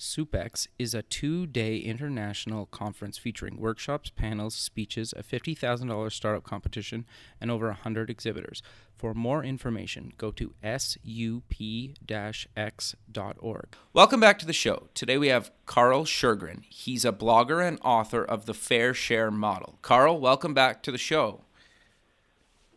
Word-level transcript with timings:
SoupX 0.00 0.66
is 0.78 0.94
a 0.94 1.02
two 1.02 1.46
day 1.46 1.76
international 1.76 2.64
conference 2.64 3.18
featuring 3.18 3.60
workshops, 3.60 4.08
panels, 4.08 4.54
speeches, 4.54 5.12
a 5.14 5.22
$50,000 5.22 6.10
startup 6.10 6.42
competition, 6.42 7.04
and 7.38 7.50
over 7.50 7.66
100 7.66 8.08
exhibitors. 8.08 8.62
For 8.96 9.12
more 9.12 9.44
information, 9.44 10.14
go 10.16 10.30
to 10.30 10.54
sup 10.62 11.52
x.org. 12.56 13.66
Welcome 13.92 14.20
back 14.20 14.38
to 14.38 14.46
the 14.46 14.54
show. 14.54 14.88
Today 14.94 15.18
we 15.18 15.28
have 15.28 15.50
Karl 15.66 16.06
Sjogren. 16.06 16.62
He's 16.70 17.04
a 17.04 17.12
blogger 17.12 17.62
and 17.62 17.78
author 17.84 18.24
of 18.24 18.46
the 18.46 18.54
Fair 18.54 18.94
Share 18.94 19.30
Model. 19.30 19.78
Karl, 19.82 20.18
welcome 20.18 20.54
back 20.54 20.82
to 20.84 20.90
the 20.90 20.96
show. 20.96 21.42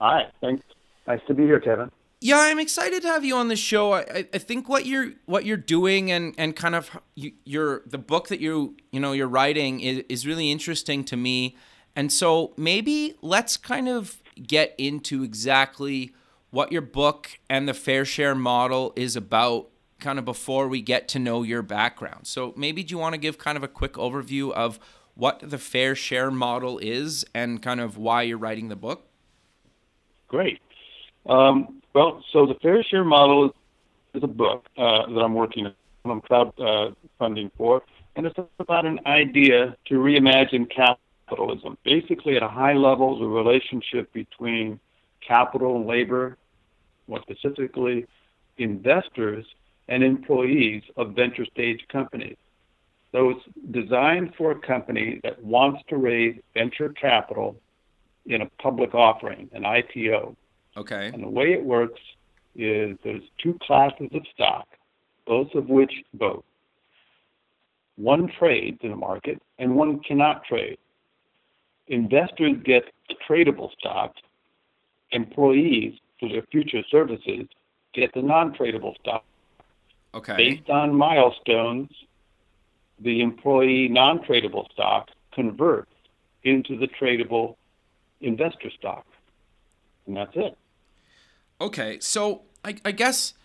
Hi, 0.02 0.24
thanks. 0.42 0.66
Nice 1.08 1.22
to 1.28 1.34
be 1.34 1.44
here, 1.44 1.62
Kevin 1.62 1.90
yeah, 2.24 2.40
I'm 2.40 2.58
excited 2.58 3.02
to 3.02 3.10
have 3.10 3.26
you 3.26 3.36
on 3.36 3.50
the 3.50 3.58
show. 3.58 3.92
I, 3.92 4.26
I 4.34 4.38
think 4.38 4.70
what 4.70 4.86
you're 4.86 5.12
what 5.26 5.44
you're 5.44 5.58
doing 5.58 6.10
and 6.10 6.34
and 6.38 6.56
kind 6.56 6.74
of 6.74 6.98
you, 7.16 7.34
your 7.44 7.84
the 7.86 7.98
book 7.98 8.30
that 8.30 8.40
you 8.40 8.78
you 8.92 9.02
know 9.02 9.12
you're 9.12 9.28
writing 9.28 9.82
is, 9.82 10.06
is 10.08 10.26
really 10.26 10.50
interesting 10.50 11.04
to 11.06 11.18
me. 11.18 11.58
And 11.98 12.14
so 12.14 12.54
maybe 12.56 13.16
let's 13.22 13.58
kind 13.58 13.90
of 13.90 14.24
get 14.42 14.74
into 14.78 15.22
exactly 15.22 16.14
what 16.50 16.72
your 16.72 16.82
book 16.82 17.40
and 17.50 17.68
the 17.68 17.74
fair 17.74 18.06
share 18.06 18.36
model 18.36 18.94
is 18.96 19.18
about 19.18 19.68
kind 20.00 20.18
of 20.18 20.24
before 20.24 20.70
we 20.70 20.82
get 20.82 21.10
to 21.10 21.20
know 21.20 21.44
your 21.44 21.62
background. 21.62 22.26
So 22.26 22.54
maybe 22.56 22.84
do 22.84 22.94
you 22.94 22.98
want 22.98 23.16
to 23.16 23.20
give 23.20 23.38
kind 23.38 23.58
of 23.58 23.64
a 23.64 23.68
quick 23.68 23.94
overview 23.94 24.54
of 24.54 24.80
what 25.16 25.42
the 25.44 25.58
fair 25.58 25.94
share 25.94 26.32
model 26.32 26.80
is 26.80 27.26
and 27.36 27.62
kind 27.62 27.82
of 27.82 27.98
why 27.98 28.22
you're 28.22 28.38
writing 28.38 28.70
the 28.70 28.78
book? 28.78 29.08
Great. 30.30 30.62
Um, 31.26 31.83
well, 31.94 32.24
so 32.32 32.46
the 32.46 32.56
fair 32.56 32.84
share 32.84 33.04
model 33.04 33.54
is 34.14 34.24
a 34.24 34.28
book 34.28 34.66
uh, 34.78 35.06
that 35.08 35.20
I'm 35.20 35.34
working 35.34 35.68
on. 35.68 35.74
I'm 36.06 36.20
crowd 36.20 36.54
uh, 36.60 36.92
for, 37.58 37.82
and 38.18 38.26
it's 38.26 38.38
about 38.60 38.86
an 38.86 39.00
idea 39.06 39.78
to 39.86 39.94
reimagine 39.94 40.70
capitalism. 40.70 41.78
Basically, 41.86 42.36
at 42.36 42.44
a 42.44 42.50
high 42.50 42.74
level, 42.74 43.18
the 43.18 43.26
relationship 43.26 44.12
between 44.12 44.82
capital 45.26 45.78
and 45.78 45.88
labor, 45.88 46.38
more 47.08 47.22
specifically, 47.22 48.06
investors 48.58 49.46
and 49.88 50.04
employees 50.04 50.84
of 50.98 51.12
venture 51.12 51.46
stage 51.46 51.86
companies. 51.90 52.36
So 53.14 53.30
it's 53.30 53.46
designed 53.72 54.34
for 54.36 54.52
a 54.52 54.60
company 54.60 55.22
that 55.24 55.42
wants 55.42 55.82
to 55.90 55.98
raise 55.98 56.40
venture 56.54 56.90
capital 56.90 57.56
in 58.26 58.42
a 58.42 58.50
public 58.62 58.96
offering, 58.96 59.50
an 59.54 59.64
IPO. 59.64 60.36
Okay. 60.76 61.12
And 61.14 61.24
the 61.24 61.30
way 61.30 61.54
it 61.54 61.64
works 61.64 62.00
is 62.56 62.98
there's 63.04 63.24
two 63.42 63.58
classes 63.62 64.10
of 64.14 64.24
stock, 64.34 64.68
both 65.26 65.54
of 65.56 65.70
which 65.70 65.94
vote. 66.14 66.46
One 67.96 68.28
trades 68.40 68.80
in 68.82 68.90
the 68.90 68.96
market 68.96 69.42
and 69.60 69.76
one 69.76 70.00
cannot 70.00 70.44
trade. 70.46 70.78
Investors 71.88 72.58
get 72.64 72.86
the 73.10 73.16
tradable 73.28 73.72
stock. 73.78 74.16
Employees, 75.12 75.94
for 76.20 76.30
their 76.30 76.42
future 76.52 76.82
services, 76.90 77.48
get 77.94 78.14
the 78.14 78.22
non-tradable 78.22 78.98
stock. 79.00 79.24
Okay. 80.16 80.36
Based 80.38 80.70
on 80.70 80.96
milestones, 80.96 81.90
the 83.00 83.22
employee 83.22 83.90
non-tradable 83.90 84.72
stock 84.72 85.10
converts 85.34 85.92
into 86.44 86.78
the 86.78 86.88
tradable 86.88 87.56
investor 88.22 88.72
stock. 88.78 89.06
And 90.08 90.18
that's 90.18 90.32
it. 90.36 90.58
Okay, 91.64 91.98
so 92.02 92.42
I, 92.66 92.76
I 92.84 92.92
guess 92.92 93.36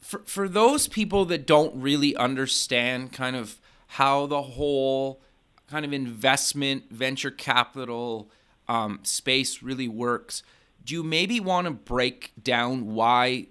for 0.00 0.18
for 0.26 0.50
those 0.50 0.86
people 0.86 1.24
that 1.24 1.46
don't 1.46 1.74
really 1.80 2.14
understand 2.14 3.14
kind 3.14 3.34
of 3.34 3.58
how 3.86 4.26
the 4.26 4.42
whole 4.42 5.22
kind 5.66 5.86
of 5.86 5.94
investment 5.94 6.90
venture 6.90 7.30
capital 7.30 8.30
um, 8.68 9.00
space 9.02 9.62
really 9.62 9.88
works, 9.88 10.42
do 10.84 10.92
you 10.92 11.02
maybe 11.02 11.40
want 11.40 11.66
to 11.66 11.70
break 11.70 12.32
down 12.42 12.94
why 12.94 13.46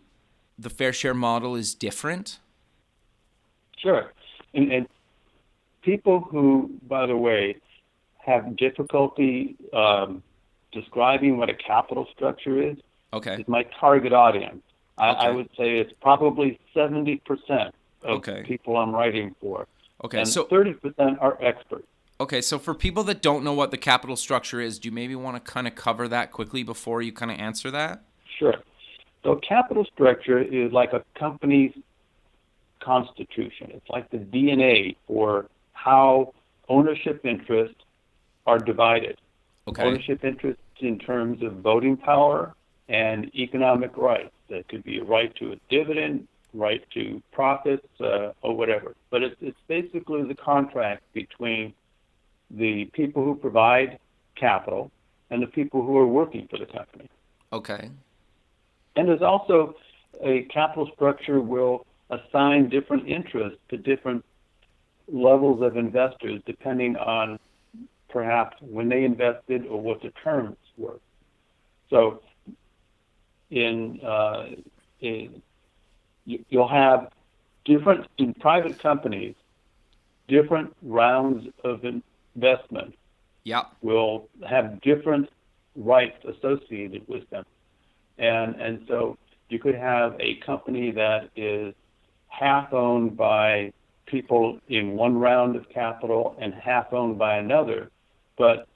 the 0.60 0.70
fair 0.70 0.94
share 0.94 1.16
model 1.16 1.56
is 1.56 1.74
different? 1.74 2.38
Sure, 3.80 4.14
and, 4.54 4.72
and 4.72 4.88
people 5.82 6.20
who, 6.20 6.70
by 6.88 7.08
the 7.08 7.18
way, 7.18 7.56
have 8.20 8.56
difficulty 8.58 9.56
um, 9.74 10.22
describing 10.72 11.38
what 11.38 11.50
a 11.50 11.56
capital 11.56 12.08
structure 12.14 12.62
is 12.62 12.78
Okay. 13.18 13.42
Is 13.42 13.48
my 13.48 13.64
target 13.80 14.14
audience. 14.14 14.62
I, 14.98 15.10
okay. 15.12 15.20
I 15.20 15.30
would 15.30 15.50
say 15.58 15.78
it's 15.80 15.94
probably 16.02 16.60
70% 16.76 17.20
of 17.60 17.74
okay. 18.04 18.44
people 18.46 18.78
I'm 18.78 18.94
writing 18.94 19.36
for. 19.40 19.68
Okay. 20.04 20.20
And 20.20 20.28
so 20.28 20.46
30% 20.46 21.22
are 21.22 21.38
experts. 21.42 21.88
Okay, 22.20 22.42
so 22.42 22.58
for 22.58 22.74
people 22.74 23.04
that 23.04 23.22
don't 23.22 23.44
know 23.44 23.54
what 23.54 23.70
the 23.70 23.78
capital 23.78 24.16
structure 24.16 24.60
is, 24.60 24.80
do 24.80 24.90
you 24.90 24.92
maybe 24.92 25.16
want 25.16 25.44
to 25.44 25.52
kind 25.52 25.68
of 25.68 25.76
cover 25.76 26.08
that 26.08 26.32
quickly 26.32 26.64
before 26.64 27.02
you 27.04 27.12
kind 27.12 27.30
of 27.30 27.40
answer 27.40 27.70
that? 27.70 28.02
Sure. 28.40 28.56
So 29.24 29.36
capital 29.48 29.86
structure 29.94 30.40
is 30.40 30.72
like 30.72 30.94
a 30.94 31.04
company's 31.18 31.74
constitution. 32.80 33.72
It's 33.72 33.90
like 33.90 34.10
the 34.10 34.18
DNA 34.18 34.96
for 35.06 35.48
how 35.74 36.34
ownership 36.70 37.24
interests 37.24 37.82
are 38.48 38.58
divided. 38.58 39.20
Okay. 39.68 39.84
Ownership 39.84 40.24
interests 40.24 40.62
in 40.80 40.98
terms 40.98 41.44
of 41.44 41.54
voting 41.58 41.98
power, 41.98 42.56
and 42.90 43.34
economic 43.36 43.96
rights. 43.98 44.32
That 44.50 44.68
could 44.68 44.84
be 44.84 45.00
a 45.00 45.04
right 45.04 45.36
to 45.38 45.54
a 45.54 45.56
dividend, 45.70 46.28
right 46.54 46.82
to 46.94 47.22
profits, 47.32 47.88
uh, 48.00 48.32
or 48.42 48.56
whatever. 48.56 48.96
But 49.10 49.24
it's, 49.24 49.36
it's 49.42 49.58
basically 49.68 50.24
the 50.24 50.36
contract 50.36 51.04
between 51.14 51.74
the 52.50 52.86
people 52.94 53.24
who 53.24 53.36
provide 53.36 54.00
capital 54.36 54.92
and 55.30 55.42
the 55.42 55.48
people 55.48 55.86
who 55.86 55.98
are 55.98 56.08
working 56.08 56.48
for 56.50 56.58
the 56.58 56.66
company. 56.66 57.10
Okay. 57.52 57.90
And 58.96 59.08
there's 59.08 59.22
also 59.22 59.76
a 60.24 60.44
capital 60.44 60.90
structure 60.96 61.42
will 61.42 61.86
assign 62.10 62.70
different 62.70 63.08
interests 63.08 63.60
to 63.70 63.78
different 63.78 64.24
levels 65.12 65.62
of 65.62 65.78
investors 65.78 66.42
depending 66.46 66.96
on 66.96 67.40
perhaps 68.10 68.58
when 68.62 68.90
they 68.90 69.04
invested 69.04 69.66
or 69.68 69.82
what 69.82 70.02
the 70.02 70.12
terms 70.24 70.58
were. 70.78 71.00
So 71.90 72.22
in, 73.50 74.00
uh, 74.02 74.48
in 75.02 75.42
you, 76.26 76.44
will 76.52 76.68
have 76.68 77.12
different 77.66 78.06
in 78.18 78.34
private 78.34 78.80
companies 78.80 79.36
different 80.28 80.76
rounds 80.82 81.48
of 81.64 81.82
investment 81.86 82.94
yeah 83.44 83.64
will 83.82 84.28
have 84.48 84.82
different 84.82 85.30
rights 85.78 86.18
associated 86.26 87.08
with 87.08 87.30
them. 87.30 87.46
And 88.18 88.56
and 88.56 88.84
so 88.88 89.18
you 89.50 89.60
could 89.60 89.76
have 89.76 90.16
a 90.20 90.36
company 90.46 90.92
that 90.92 91.30
is 91.36 91.74
half 92.28 92.74
owned 92.74 93.16
by 93.16 93.72
people 94.06 94.60
in 94.68 94.94
one 94.94 95.18
round 95.18 95.56
of 95.56 95.70
capital 95.70 96.36
and 96.40 96.54
half 96.54 96.92
owned 96.94 97.18
by 97.18 97.38
another 97.38 97.90
but 98.38 98.68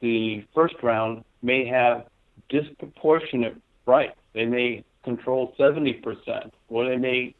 the 0.00 0.44
first 0.54 0.76
round 0.82 1.24
may 1.42 1.66
have 1.66 2.06
disproportionate 2.48 3.56
right. 3.90 4.14
They 4.32 4.46
may 4.46 4.84
control 5.04 5.54
70%, 5.58 6.50
or 6.68 6.88
they 6.88 6.96
may 6.96 7.34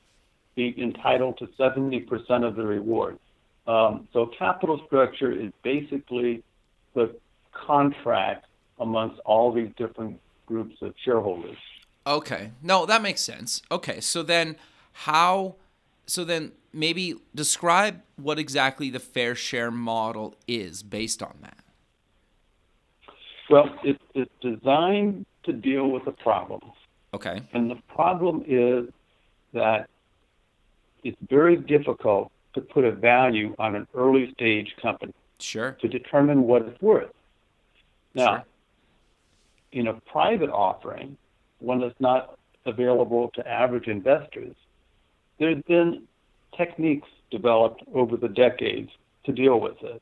be 0.56 0.74
entitled 0.80 1.38
to 1.38 1.46
70% 1.58 2.46
of 2.46 2.56
the 2.56 2.64
reward. 2.64 3.18
Um, 3.66 4.08
so 4.12 4.30
capital 4.38 4.80
structure 4.86 5.30
is 5.30 5.52
basically 5.62 6.42
the 6.94 7.14
contract 7.52 8.46
amongst 8.78 9.20
all 9.20 9.52
these 9.52 9.70
different 9.76 10.20
groups 10.46 10.76
of 10.82 10.94
shareholders. 11.04 11.56
Okay. 12.06 12.50
No, 12.62 12.86
that 12.86 13.02
makes 13.02 13.20
sense. 13.20 13.62
Okay. 13.70 14.00
So 14.00 14.22
then 14.22 14.56
how 14.92 15.56
so 16.06 16.24
then 16.24 16.52
maybe 16.72 17.14
describe 17.34 18.02
what 18.16 18.38
exactly 18.38 18.90
the 18.90 18.98
fair 18.98 19.34
share 19.36 19.70
model 19.70 20.34
is 20.48 20.82
based 20.82 21.22
on 21.22 21.36
that. 21.42 21.58
Well, 23.48 23.68
it, 23.84 24.00
it's 24.14 24.30
designed 24.40 25.26
to 25.44 25.52
deal 25.52 25.88
with 25.88 26.06
a 26.06 26.12
problem. 26.12 26.60
Okay. 27.14 27.42
And 27.52 27.70
the 27.70 27.78
problem 27.88 28.44
is 28.46 28.88
that 29.52 29.88
it's 31.02 31.18
very 31.28 31.56
difficult 31.56 32.30
to 32.54 32.60
put 32.60 32.84
a 32.84 32.92
value 32.92 33.54
on 33.58 33.74
an 33.74 33.86
early 33.94 34.32
stage 34.32 34.74
company. 34.80 35.12
Sure. 35.38 35.72
To 35.80 35.88
determine 35.88 36.42
what 36.42 36.62
it's 36.62 36.80
worth. 36.82 37.10
Now, 38.14 38.36
Sure. 38.36 38.44
in 39.72 39.86
a 39.88 39.94
private 39.94 40.50
offering, 40.50 41.16
one 41.60 41.80
that's 41.80 41.98
not 42.00 42.38
available 42.66 43.30
to 43.34 43.48
average 43.48 43.86
investors, 43.88 44.54
there's 45.38 45.62
been 45.62 46.06
techniques 46.56 47.08
developed 47.30 47.82
over 47.94 48.16
the 48.16 48.28
decades 48.28 48.90
to 49.24 49.32
deal 49.32 49.60
with 49.60 49.78
this. 49.80 50.00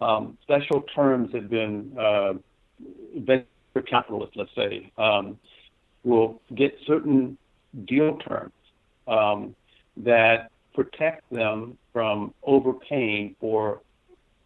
Um, 0.00 0.36
special 0.42 0.82
terms 0.82 1.32
have 1.34 1.48
been 1.48 1.96
uh, 1.98 2.34
venture 3.72 3.86
capitalists, 3.86 4.36
let's 4.36 4.54
say, 4.54 4.90
um, 4.98 5.38
will 6.04 6.40
get 6.54 6.76
certain 6.86 7.36
deal 7.86 8.16
terms 8.18 8.52
um, 9.06 9.54
that 9.96 10.50
protect 10.74 11.30
them 11.30 11.76
from 11.92 12.32
overpaying 12.42 13.36
for 13.40 13.80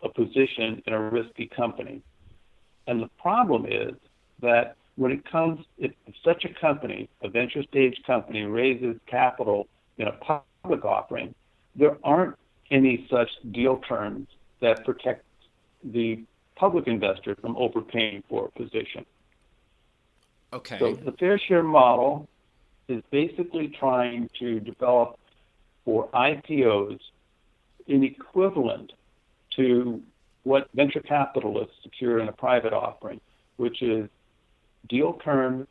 a 0.02 0.08
position 0.08 0.82
in 0.86 0.92
a 0.92 1.00
risky 1.10 1.46
company. 1.46 2.02
And 2.86 3.00
the 3.00 3.10
problem 3.20 3.66
is 3.66 3.94
that 4.40 4.76
when 4.96 5.12
it 5.12 5.30
comes, 5.30 5.64
if 5.78 5.92
such 6.24 6.44
a 6.44 6.60
company, 6.60 7.08
a 7.22 7.28
venture 7.28 7.62
stage 7.62 8.00
company, 8.06 8.42
raises 8.42 8.96
capital 9.06 9.66
in 9.98 10.08
a 10.08 10.12
public 10.12 10.84
offering, 10.84 11.34
there 11.74 11.96
aren't 12.04 12.36
any 12.70 13.06
such 13.10 13.30
deal 13.52 13.78
terms 13.88 14.28
that 14.60 14.84
protect 14.84 15.24
the 15.82 16.22
public 16.56 16.86
investor 16.86 17.36
from 17.40 17.56
overpaying 17.56 18.22
for 18.28 18.46
a 18.46 18.58
position. 18.58 19.04
Okay. 20.54 20.78
So 20.78 20.94
the 20.94 21.12
fair 21.12 21.38
share 21.38 21.64
model 21.64 22.28
is 22.88 23.02
basically 23.10 23.68
trying 23.68 24.30
to 24.38 24.60
develop 24.60 25.18
for 25.84 26.08
IPOs 26.14 27.00
an 27.88 28.04
equivalent 28.04 28.92
to 29.56 30.00
what 30.44 30.68
venture 30.74 31.00
capitalists 31.00 31.74
secure 31.82 32.20
in 32.20 32.28
a 32.28 32.32
private 32.32 32.72
offering, 32.72 33.20
which 33.56 33.82
is 33.82 34.08
deal 34.88 35.14
terms 35.14 35.66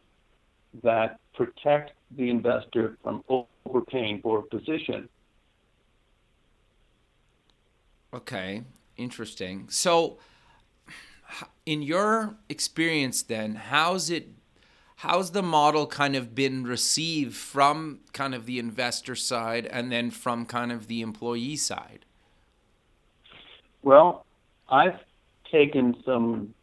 that 0.83 1.19
protect 1.33 1.93
the 2.17 2.29
investor 2.29 2.97
from 3.03 3.23
overpaying 3.65 4.21
for 4.21 4.39
a 4.39 4.43
position. 4.43 5.07
Okay, 8.13 8.63
interesting. 8.97 9.67
So, 9.69 10.17
in 11.65 11.81
your 11.81 12.35
experience, 12.49 13.23
then, 13.23 13.55
how's 13.55 14.09
it? 14.09 14.29
How's 15.03 15.31
the 15.31 15.43
model 15.43 15.85
kind 15.85 16.15
of 16.15 16.33
been 16.33 16.63
received 16.63 17.35
from 17.35 17.99
kind 18.13 18.33
of 18.33 18.45
the 18.45 18.57
investor 18.57 19.15
side 19.15 19.65
and 19.65 19.91
then 19.91 20.11
from 20.11 20.45
kind 20.45 20.71
of 20.71 20.87
the 20.87 21.01
employee 21.01 21.57
side? 21.57 22.05
Well, 23.81 24.25
I've 24.69 24.97
taken 25.51 25.97
some, 26.05 26.53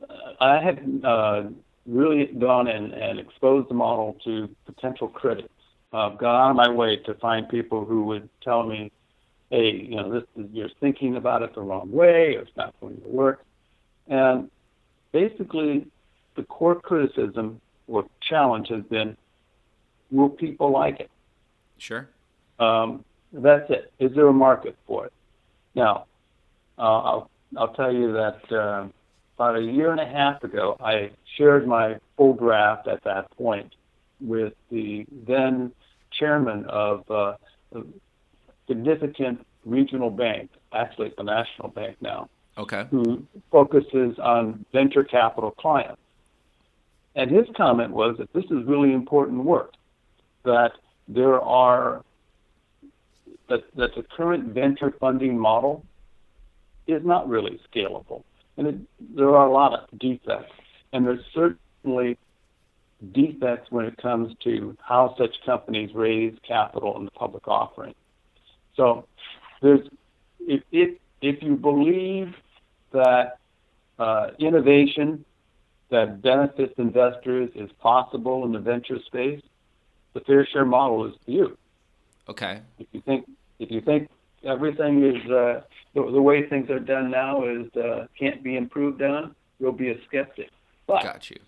uh, 0.00 0.14
I 0.40 0.62
have 0.62 0.78
uh, 1.04 1.42
really 1.84 2.24
gone 2.24 2.68
and, 2.68 2.94
and 2.94 3.20
exposed 3.20 3.68
the 3.68 3.74
model 3.74 4.16
to 4.24 4.48
potential 4.64 5.08
critics. 5.08 5.52
I've 5.92 6.16
gone 6.16 6.34
out 6.34 6.50
of 6.52 6.56
my 6.56 6.70
way 6.70 6.96
to 7.04 7.12
find 7.16 7.46
people 7.50 7.84
who 7.84 8.04
would 8.04 8.30
tell 8.42 8.62
me, 8.62 8.90
hey, 9.50 9.72
you 9.72 9.96
know, 9.96 10.10
this 10.10 10.24
is, 10.36 10.50
you're 10.54 10.70
thinking 10.80 11.16
about 11.16 11.42
it 11.42 11.54
the 11.54 11.60
wrong 11.60 11.92
way, 11.92 12.34
or 12.34 12.40
it's 12.40 12.56
not 12.56 12.72
going 12.80 12.98
to 13.02 13.08
work. 13.08 13.44
And 14.08 14.50
basically, 15.12 15.86
the 16.36 16.42
core 16.44 16.74
criticism 16.80 17.60
or 17.88 18.04
challenge 18.20 18.68
has 18.68 18.82
been, 18.84 19.16
will 20.10 20.28
people 20.28 20.70
like 20.70 21.00
it? 21.00 21.10
Sure. 21.78 22.08
Um, 22.58 23.04
that's 23.32 23.68
it. 23.70 23.92
Is 23.98 24.14
there 24.14 24.28
a 24.28 24.32
market 24.32 24.76
for 24.86 25.06
it? 25.06 25.12
Now, 25.74 26.06
uh, 26.78 26.82
I'll, 26.82 27.30
I'll 27.56 27.74
tell 27.74 27.92
you 27.92 28.12
that 28.12 28.52
uh, 28.52 28.88
about 29.36 29.56
a 29.56 29.62
year 29.62 29.90
and 29.90 30.00
a 30.00 30.06
half 30.06 30.42
ago, 30.44 30.76
I 30.80 31.10
shared 31.36 31.66
my 31.66 31.96
full 32.16 32.34
draft 32.34 32.88
at 32.88 33.02
that 33.04 33.30
point 33.36 33.74
with 34.20 34.52
the 34.70 35.06
then 35.26 35.72
chairman 36.12 36.66
of 36.66 37.10
uh, 37.10 37.34
a 37.74 37.82
significant 38.68 39.44
regional 39.64 40.10
bank, 40.10 40.50
actually 40.72 41.12
the 41.16 41.24
national 41.24 41.68
bank 41.68 41.96
now, 42.00 42.28
Okay. 42.58 42.86
who 42.90 43.24
focuses 43.50 44.18
on 44.18 44.64
venture 44.72 45.04
capital 45.04 45.50
clients. 45.52 46.01
And 47.14 47.30
his 47.30 47.46
comment 47.56 47.92
was 47.92 48.16
that 48.18 48.32
this 48.32 48.44
is 48.44 48.64
really 48.66 48.92
important 48.92 49.44
work, 49.44 49.74
that 50.44 50.72
there 51.08 51.40
are, 51.40 52.02
that, 53.48 53.64
that 53.76 53.94
the 53.94 54.02
current 54.16 54.54
venture 54.54 54.94
funding 54.98 55.38
model 55.38 55.84
is 56.86 57.04
not 57.04 57.28
really 57.28 57.60
scalable. 57.72 58.22
And 58.56 58.66
it, 58.66 58.76
there 59.14 59.36
are 59.36 59.46
a 59.46 59.52
lot 59.52 59.72
of 59.74 59.98
defects. 59.98 60.52
And 60.92 61.06
there's 61.06 61.24
certainly 61.34 62.18
defects 63.12 63.70
when 63.70 63.84
it 63.84 63.96
comes 63.96 64.34
to 64.44 64.76
how 64.80 65.14
such 65.18 65.34
companies 65.44 65.90
raise 65.94 66.34
capital 66.46 66.96
in 66.96 67.04
the 67.04 67.10
public 67.10 67.46
offering. 67.48 67.94
So 68.76 69.06
there's, 69.60 69.86
if, 70.40 70.62
if, 70.70 70.98
if 71.20 71.42
you 71.42 71.56
believe 71.56 72.34
that 72.92 73.38
uh, 73.98 74.28
innovation 74.38 75.24
that 75.92 76.22
benefits 76.22 76.74
investors 76.78 77.50
is 77.54 77.70
possible 77.80 78.44
in 78.44 78.52
the 78.52 78.58
venture 78.58 78.98
space, 79.06 79.40
the 80.14 80.20
fair 80.20 80.44
share 80.52 80.64
model 80.64 81.06
is 81.06 81.14
for 81.24 81.30
you. 81.30 81.56
Okay. 82.28 82.60
If 82.78 82.86
you 82.92 83.00
think 83.02 83.30
if 83.58 83.70
you 83.70 83.80
think 83.80 84.10
everything 84.42 85.04
is 85.04 85.30
uh, 85.30 85.60
the, 85.94 86.10
the 86.10 86.20
way 86.20 86.48
things 86.48 86.70
are 86.70 86.80
done 86.80 87.10
now 87.10 87.44
is 87.44 87.66
uh, 87.76 88.06
can't 88.18 88.42
be 88.42 88.56
improved 88.56 89.02
on, 89.02 89.34
you'll 89.60 89.72
be 89.72 89.90
a 89.90 89.96
skeptic. 90.06 90.50
But 90.86 91.02
Got 91.02 91.30
you. 91.30 91.38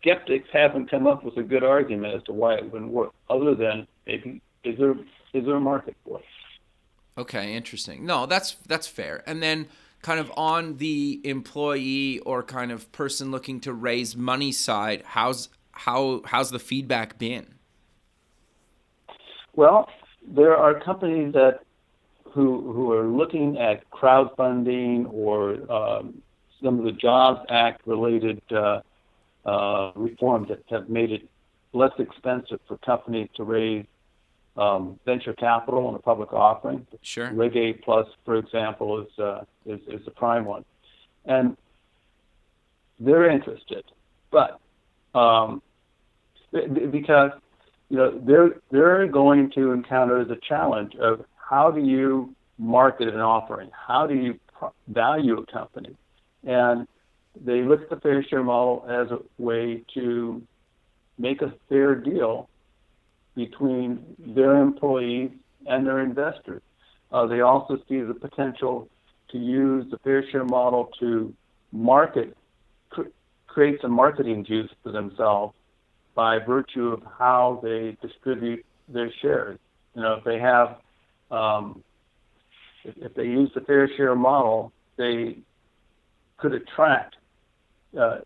skeptics 0.00 0.48
haven't 0.52 0.90
come 0.90 1.06
up 1.06 1.22
with 1.22 1.36
a 1.36 1.42
good 1.42 1.62
argument 1.62 2.14
as 2.14 2.22
to 2.24 2.32
why 2.32 2.54
it 2.54 2.72
wouldn't 2.72 2.90
work, 2.90 3.12
other 3.30 3.54
than 3.54 3.86
maybe 4.06 4.40
is 4.64 4.78
there 4.78 4.94
is 5.32 5.44
there 5.44 5.56
a 5.56 5.60
market 5.60 5.94
for 6.04 6.18
it? 6.20 6.24
Okay, 7.18 7.54
interesting. 7.54 8.06
No, 8.06 8.26
that's 8.26 8.56
that's 8.66 8.86
fair. 8.86 9.22
And 9.26 9.42
then 9.42 9.68
kind 10.02 10.20
of 10.20 10.32
on 10.36 10.76
the 10.76 11.20
employee 11.24 12.20
or 12.20 12.42
kind 12.42 12.70
of 12.70 12.90
person 12.92 13.30
looking 13.30 13.60
to 13.60 13.72
raise 13.72 14.16
money 14.16 14.52
side, 14.52 15.02
how's 15.04 15.48
how 15.72 16.22
how's 16.24 16.50
the 16.50 16.58
feedback 16.58 17.18
been? 17.18 17.54
Well, 19.54 19.88
there 20.26 20.56
are 20.56 20.78
companies 20.80 21.32
that 21.34 21.60
who 22.32 22.72
who 22.72 22.92
are 22.92 23.06
looking 23.06 23.58
at 23.58 23.88
crowdfunding 23.90 25.12
or 25.12 25.70
um, 25.72 26.22
some 26.62 26.78
of 26.78 26.84
the 26.84 26.92
Jobs 26.92 27.40
Act 27.48 27.86
related 27.86 28.40
uh, 28.50 28.80
uh, 29.44 29.92
reforms 29.94 30.48
that 30.48 30.62
have 30.68 30.88
made 30.88 31.12
it 31.12 31.28
less 31.72 31.92
expensive 31.98 32.60
for 32.66 32.78
companies 32.78 33.28
to 33.36 33.44
raise 33.44 33.86
um, 34.56 34.98
venture 35.04 35.34
capital 35.34 35.88
and 35.88 35.96
a 35.96 36.00
public 36.00 36.32
offering. 36.32 36.86
Sure. 37.02 37.30
Reg 37.32 37.56
A 37.56 37.72
Plus, 37.74 38.06
for 38.24 38.36
example, 38.36 39.02
is, 39.02 39.18
uh, 39.18 39.44
is 39.66 39.80
is 39.88 40.04
the 40.04 40.10
prime 40.10 40.44
one, 40.44 40.64
and 41.24 41.56
they're 42.98 43.30
interested, 43.30 43.84
but 44.30 44.60
um, 45.14 45.62
because 46.52 47.32
you 47.88 47.96
know 47.96 48.18
they're 48.24 48.60
they're 48.70 49.06
going 49.06 49.50
to 49.52 49.72
encounter 49.72 50.24
the 50.24 50.36
challenge 50.48 50.94
of 50.96 51.24
how 51.36 51.70
do 51.70 51.80
you 51.80 52.34
market 52.58 53.08
an 53.08 53.20
offering, 53.20 53.70
how 53.86 54.06
do 54.06 54.14
you 54.14 54.38
value 54.88 55.38
a 55.38 55.46
company, 55.52 55.94
and 56.44 56.88
they 57.44 57.60
look 57.62 57.82
at 57.82 57.90
the 57.90 57.96
fair 57.96 58.24
share 58.24 58.42
model 58.42 58.86
as 58.88 59.10
a 59.10 59.18
way 59.38 59.84
to 59.92 60.42
make 61.18 61.42
a 61.42 61.52
fair 61.68 61.94
deal 61.94 62.48
between 63.36 64.02
their 64.18 64.56
employees 64.60 65.30
and 65.66 65.86
their 65.86 66.00
investors. 66.00 66.62
Uh, 67.12 67.26
they 67.26 67.40
also 67.40 67.78
see 67.88 68.00
the 68.00 68.14
potential 68.14 68.88
to 69.30 69.38
use 69.38 69.84
the 69.90 69.98
fair 69.98 70.28
share 70.30 70.44
model 70.44 70.90
to 70.98 71.32
market, 71.70 72.36
cr- 72.90 73.12
create 73.46 73.80
some 73.82 73.92
marketing 73.92 74.44
juice 74.44 74.70
for 74.82 74.90
themselves 74.90 75.54
by 76.14 76.38
virtue 76.38 76.88
of 76.88 77.02
how 77.18 77.60
they 77.62 77.96
distribute 78.00 78.64
their 78.88 79.12
shares. 79.20 79.58
You 79.94 80.02
know, 80.02 80.14
if 80.14 80.24
they 80.24 80.38
have, 80.38 80.78
um, 81.30 81.82
if, 82.84 82.96
if 82.96 83.14
they 83.14 83.24
use 83.24 83.50
the 83.54 83.60
fair 83.60 83.88
share 83.96 84.14
model, 84.14 84.72
they 84.96 85.38
could 86.38 86.54
attract 86.54 87.16
uh, 87.98 88.18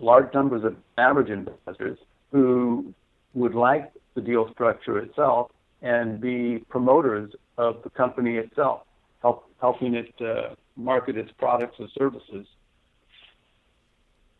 large 0.00 0.32
numbers 0.32 0.64
of 0.64 0.76
average 0.96 1.30
investors 1.30 1.98
who 2.32 2.94
would 3.38 3.54
like 3.54 3.92
the 4.14 4.20
deal 4.20 4.50
structure 4.52 4.98
itself 4.98 5.50
and 5.82 6.20
be 6.20 6.64
promoters 6.68 7.32
of 7.56 7.82
the 7.82 7.90
company 7.90 8.36
itself, 8.36 8.82
help, 9.22 9.50
helping 9.60 9.94
it 9.94 10.12
uh, 10.20 10.54
market 10.76 11.16
its 11.16 11.30
products 11.38 11.76
and 11.78 11.88
services. 11.96 12.46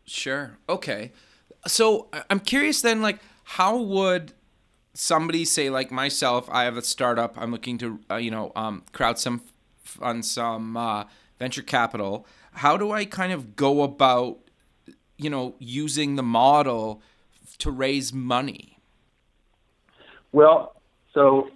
Sure. 0.05 0.57
Okay. 0.67 1.11
So 1.67 2.09
I'm 2.29 2.39
curious 2.39 2.81
then, 2.81 3.01
like, 3.01 3.19
how 3.43 3.77
would 3.77 4.33
somebody 4.93 5.45
say 5.45 5.69
like 5.69 5.91
myself, 5.91 6.49
I 6.51 6.63
have 6.63 6.77
a 6.77 6.81
startup. 6.81 7.35
I'm 7.37 7.51
looking 7.51 7.77
to 7.79 7.99
uh, 8.11 8.15
you 8.15 8.31
know 8.31 8.51
um, 8.55 8.83
crowd 8.91 9.17
some 9.17 9.41
on 10.01 10.23
some 10.23 10.77
uh, 10.77 11.05
venture 11.39 11.61
capital. 11.61 12.27
How 12.53 12.77
do 12.77 12.91
I 12.91 13.05
kind 13.05 13.31
of 13.31 13.55
go 13.55 13.83
about 13.83 14.39
you 15.17 15.29
know 15.29 15.55
using 15.59 16.15
the 16.15 16.23
model 16.23 17.01
to 17.59 17.71
raise 17.71 18.13
money? 18.13 18.78
Well, 20.31 20.75
so 21.13 21.49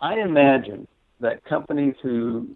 I 0.00 0.20
imagine 0.20 0.86
that 1.20 1.44
companies 1.44 1.94
who 2.02 2.48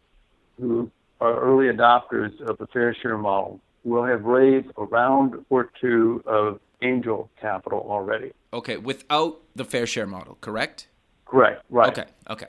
who 0.60 0.90
are 1.20 1.38
early 1.38 1.66
adopters 1.66 2.38
of 2.42 2.58
the 2.58 2.66
fair 2.68 2.94
share 2.94 3.18
model 3.18 3.60
will 3.84 4.04
have 4.04 4.24
raised 4.24 4.66
a 4.76 4.84
round 4.84 5.34
or 5.48 5.70
two 5.80 6.22
of 6.26 6.60
angel 6.82 7.30
capital 7.40 7.86
already. 7.88 8.32
Okay, 8.52 8.76
without 8.76 9.40
the 9.54 9.64
fair 9.64 9.86
share 9.86 10.06
model, 10.06 10.36
correct? 10.40 10.88
Correct. 11.24 11.62
Right. 11.70 11.88
Okay. 11.88 12.10
Okay. 12.28 12.48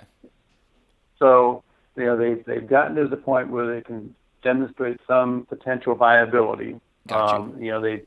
So 1.20 1.64
you 1.96 2.06
know 2.06 2.18
they 2.18 2.42
they've 2.46 2.68
gotten 2.68 2.96
to 2.96 3.08
the 3.08 3.18
point 3.18 3.50
where 3.50 3.74
they 3.74 3.82
can 3.82 4.14
demonstrate 4.44 5.00
some 5.08 5.46
potential 5.48 5.96
viability. 5.96 6.80
Gotcha. 7.08 7.36
Um, 7.36 7.56
you 7.60 7.72
know 7.72 7.82
they 7.82 8.04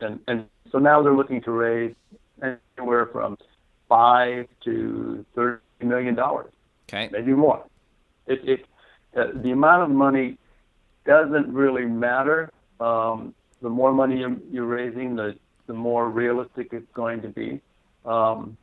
and 0.00 0.20
and 0.28 0.46
so 0.70 0.78
now 0.78 1.02
they're 1.02 1.14
looking 1.14 1.42
to 1.42 1.50
raise 1.50 1.94
anywhere 2.42 3.06
from 3.06 3.36
five 3.88 4.46
to 4.64 5.24
thirty 5.34 5.60
million 5.82 6.14
dollars, 6.14 6.52
Okay. 6.88 7.08
maybe 7.12 7.32
more. 7.32 7.64
It 8.26 8.40
it 8.48 8.66
uh, 9.16 9.28
the 9.34 9.50
amount 9.50 9.82
of 9.84 9.90
money 9.90 10.38
doesn't 11.04 11.52
really 11.52 11.84
matter. 11.86 12.50
Um, 12.80 13.34
the 13.62 13.68
more 13.70 13.92
money 13.92 14.18
you're, 14.18 14.36
you're 14.50 14.66
raising, 14.66 15.16
the 15.16 15.36
the 15.66 15.72
more 15.72 16.08
realistic 16.08 16.68
it's 16.72 16.90
going 16.94 17.22
to 17.22 17.28
be. 17.28 17.60
Um, 18.04 18.56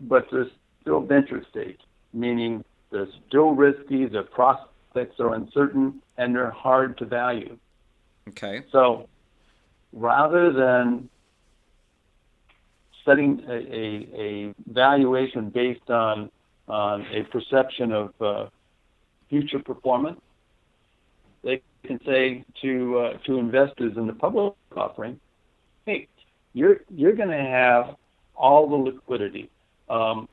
but 0.00 0.26
there's 0.30 0.50
still 0.80 1.00
venture 1.00 1.44
stage, 1.50 1.80
meaning 2.12 2.64
they're 2.90 3.08
still 3.26 3.50
risky, 3.50 4.06
the 4.06 4.22
prospects 4.22 5.20
are 5.20 5.34
uncertain, 5.34 6.00
and 6.16 6.34
they're 6.34 6.50
hard 6.50 6.96
to 6.98 7.04
value. 7.04 7.58
Okay. 8.28 8.62
So 8.72 9.08
rather 9.92 10.52
than 10.52 11.08
setting 13.08 13.42
a, 13.48 13.52
a, 13.52 14.20
a 14.20 14.54
valuation 14.72 15.50
based 15.50 15.88
on, 15.88 16.30
on 16.68 17.06
a 17.14 17.22
perception 17.24 17.92
of 17.92 18.12
uh, 18.20 18.46
future 19.30 19.58
performance, 19.58 20.20
they 21.42 21.62
can 21.84 21.98
say 22.04 22.44
to 22.62 22.98
uh, 22.98 23.18
to 23.26 23.38
investors 23.38 23.94
in 23.96 24.06
the 24.06 24.12
public 24.12 24.54
offering, 24.76 25.18
"Hey, 25.86 26.08
you're 26.52 26.80
you're 26.94 27.14
going 27.14 27.30
to 27.30 27.36
have 27.36 27.96
all 28.34 28.68
the 28.68 28.76
liquidity. 28.76 29.48
Um, 29.88 30.28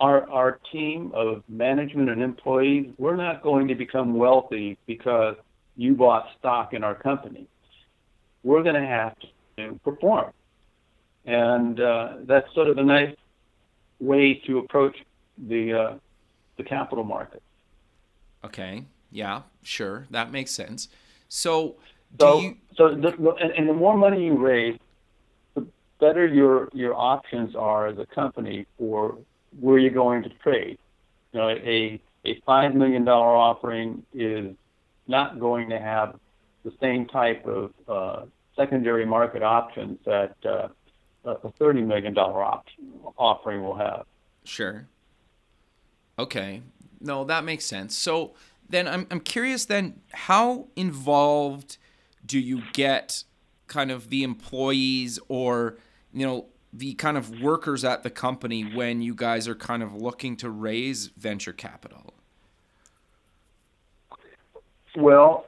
our 0.00 0.28
our 0.30 0.60
team 0.70 1.10
of 1.14 1.42
management 1.48 2.10
and 2.10 2.22
employees, 2.22 2.90
we're 2.98 3.16
not 3.16 3.42
going 3.42 3.66
to 3.68 3.74
become 3.74 4.14
wealthy 4.14 4.78
because 4.86 5.36
you 5.76 5.94
bought 5.94 6.26
stock 6.38 6.74
in 6.74 6.84
our 6.84 6.94
company. 6.94 7.46
We're 8.44 8.62
going 8.62 8.80
to 8.80 8.86
have 8.86 9.16
to 9.56 9.80
perform, 9.82 10.32
and 11.28 11.78
uh, 11.78 12.14
that's 12.24 12.52
sort 12.54 12.68
of 12.68 12.78
a 12.78 12.82
nice 12.82 13.14
way 14.00 14.34
to 14.46 14.58
approach 14.58 14.96
the 15.36 15.72
uh, 15.72 15.94
the 16.56 16.64
capital 16.64 17.04
market. 17.04 17.42
Okay. 18.44 18.84
Yeah. 19.10 19.42
Sure. 19.62 20.06
That 20.10 20.32
makes 20.32 20.50
sense. 20.50 20.88
So, 21.28 21.76
do 22.16 22.24
So, 22.24 22.40
you? 22.40 22.56
so 22.76 22.88
the, 22.94 23.10
the, 23.10 23.34
and, 23.42 23.50
and 23.52 23.68
the 23.68 23.74
more 23.74 23.96
money 23.96 24.24
you 24.24 24.36
raise, 24.36 24.78
the 25.54 25.66
better 26.00 26.26
your 26.26 26.70
your 26.72 26.94
options 26.94 27.54
are 27.54 27.86
as 27.88 27.98
a 27.98 28.06
company 28.06 28.66
for 28.78 29.18
where 29.60 29.78
you're 29.78 29.90
going 29.90 30.22
to 30.22 30.30
trade. 30.42 30.78
You 31.32 31.40
know, 31.40 31.48
a 31.50 32.00
a 32.24 32.40
five 32.46 32.74
million 32.74 33.04
dollar 33.04 33.36
offering 33.36 34.02
is 34.14 34.54
not 35.06 35.38
going 35.38 35.68
to 35.70 35.78
have 35.78 36.18
the 36.64 36.72
same 36.80 37.06
type 37.06 37.46
of 37.46 37.72
uh, 37.86 38.24
secondary 38.56 39.06
market 39.06 39.42
options 39.42 39.98
that 40.04 40.34
uh, 40.44 40.68
a 41.24 41.50
thirty 41.52 41.80
million 41.80 42.14
dollar 42.14 42.42
option 42.42 42.84
offering 43.16 43.62
will 43.62 43.76
have. 43.76 44.06
Sure. 44.44 44.86
Okay. 46.18 46.62
No, 47.00 47.24
that 47.24 47.44
makes 47.44 47.64
sense. 47.64 47.96
So 47.96 48.34
then 48.68 48.88
I'm 48.88 49.06
I'm 49.10 49.20
curious 49.20 49.64
then 49.64 50.00
how 50.12 50.68
involved 50.76 51.78
do 52.24 52.38
you 52.38 52.62
get 52.72 53.24
kind 53.66 53.90
of 53.90 54.10
the 54.10 54.22
employees 54.22 55.18
or 55.28 55.76
you 56.12 56.26
know 56.26 56.46
the 56.72 56.94
kind 56.94 57.16
of 57.16 57.40
workers 57.40 57.84
at 57.84 58.02
the 58.02 58.10
company 58.10 58.62
when 58.62 59.00
you 59.00 59.14
guys 59.14 59.48
are 59.48 59.54
kind 59.54 59.82
of 59.82 59.94
looking 59.94 60.36
to 60.36 60.50
raise 60.50 61.06
venture 61.16 61.52
capital? 61.52 62.14
Well, 64.96 65.46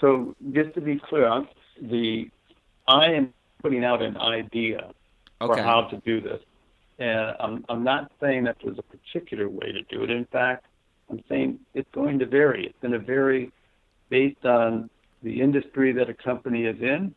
so 0.00 0.34
just 0.52 0.74
to 0.74 0.80
be 0.80 0.98
clear, 0.98 1.46
the 1.80 2.30
I 2.86 3.12
am 3.12 3.32
putting 3.62 3.84
out 3.84 4.02
an 4.02 4.16
idea 4.16 4.90
for 5.38 5.52
Okay. 5.52 5.62
how 5.62 5.82
to 5.82 5.96
do 5.98 6.20
this, 6.20 6.42
and 6.98 7.34
I'm 7.40 7.64
I'm 7.68 7.84
not 7.84 8.10
saying 8.20 8.44
that 8.44 8.56
there's 8.62 8.78
a 8.78 8.82
particular 8.82 9.48
way 9.48 9.72
to 9.72 9.82
do 9.82 10.02
it. 10.02 10.10
In 10.10 10.24
fact, 10.26 10.66
I'm 11.10 11.22
saying 11.28 11.60
it's 11.74 11.88
going 11.92 12.18
to 12.18 12.26
vary. 12.26 12.66
It's 12.66 12.78
going 12.82 12.92
to 12.92 12.98
vary 12.98 13.52
based 14.08 14.44
on 14.44 14.90
the 15.22 15.40
industry 15.40 15.92
that 15.92 16.08
a 16.08 16.14
company 16.14 16.64
is 16.64 16.80
in. 16.80 17.14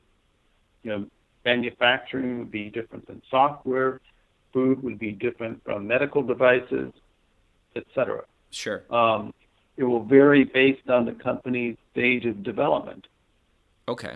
You 0.84 0.90
know, 0.92 1.08
manufacturing 1.46 2.40
would 2.40 2.52
be 2.52 2.70
different 2.70 3.08
than 3.08 3.22
software. 3.30 4.02
Food 4.54 4.84
would 4.84 5.00
be 5.00 5.12
different 5.12 5.64
from 5.64 5.88
medical 5.88 6.22
devices, 6.22 6.92
et 7.76 7.86
cetera. 7.96 8.24
Sure. 8.52 8.84
Um, 8.90 9.34
it 9.78 9.84
will 9.84 10.04
vary 10.04 10.44
based 10.44 10.90
on 10.90 11.06
the 11.06 11.14
company's 11.14 11.78
stage 11.92 12.26
of 12.26 12.44
development 12.44 13.08
Okay. 13.88 14.16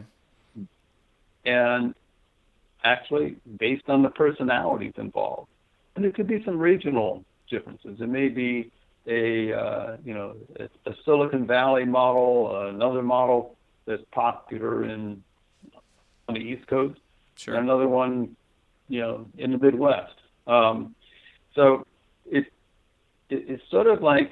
and 1.45 1.95
actually 2.85 3.35
based 3.59 3.89
on 3.89 4.03
the 4.03 4.09
personalities 4.09 4.93
involved. 4.97 5.49
And 5.95 6.05
there 6.05 6.11
could 6.11 6.27
be 6.27 6.43
some 6.45 6.57
regional 6.57 7.23
differences. 7.49 7.99
It 7.99 8.09
may 8.09 8.29
be 8.29 8.71
a 9.07 9.53
uh, 9.53 9.97
you 10.03 10.13
know 10.13 10.35
a, 10.59 10.93
Silicon 11.03 11.45
Valley 11.45 11.85
model, 11.85 12.67
another 12.69 13.01
model 13.01 13.55
that's 13.85 14.03
popular 14.11 14.85
in 14.85 15.23
on 16.27 16.35
the 16.35 16.41
East 16.41 16.67
Coast, 16.67 16.99
Sure. 17.37 17.55
and 17.55 17.65
another 17.65 17.87
one 17.87 18.35
you 18.87 19.01
know 19.01 19.25
in 19.37 19.51
the 19.51 19.57
Midwest. 19.57 20.15
Um, 20.47 20.95
so 21.53 21.85
it, 22.25 22.45
it 23.29 23.45
it's 23.47 23.63
sort 23.69 23.87
of 23.87 24.01
like 24.01 24.31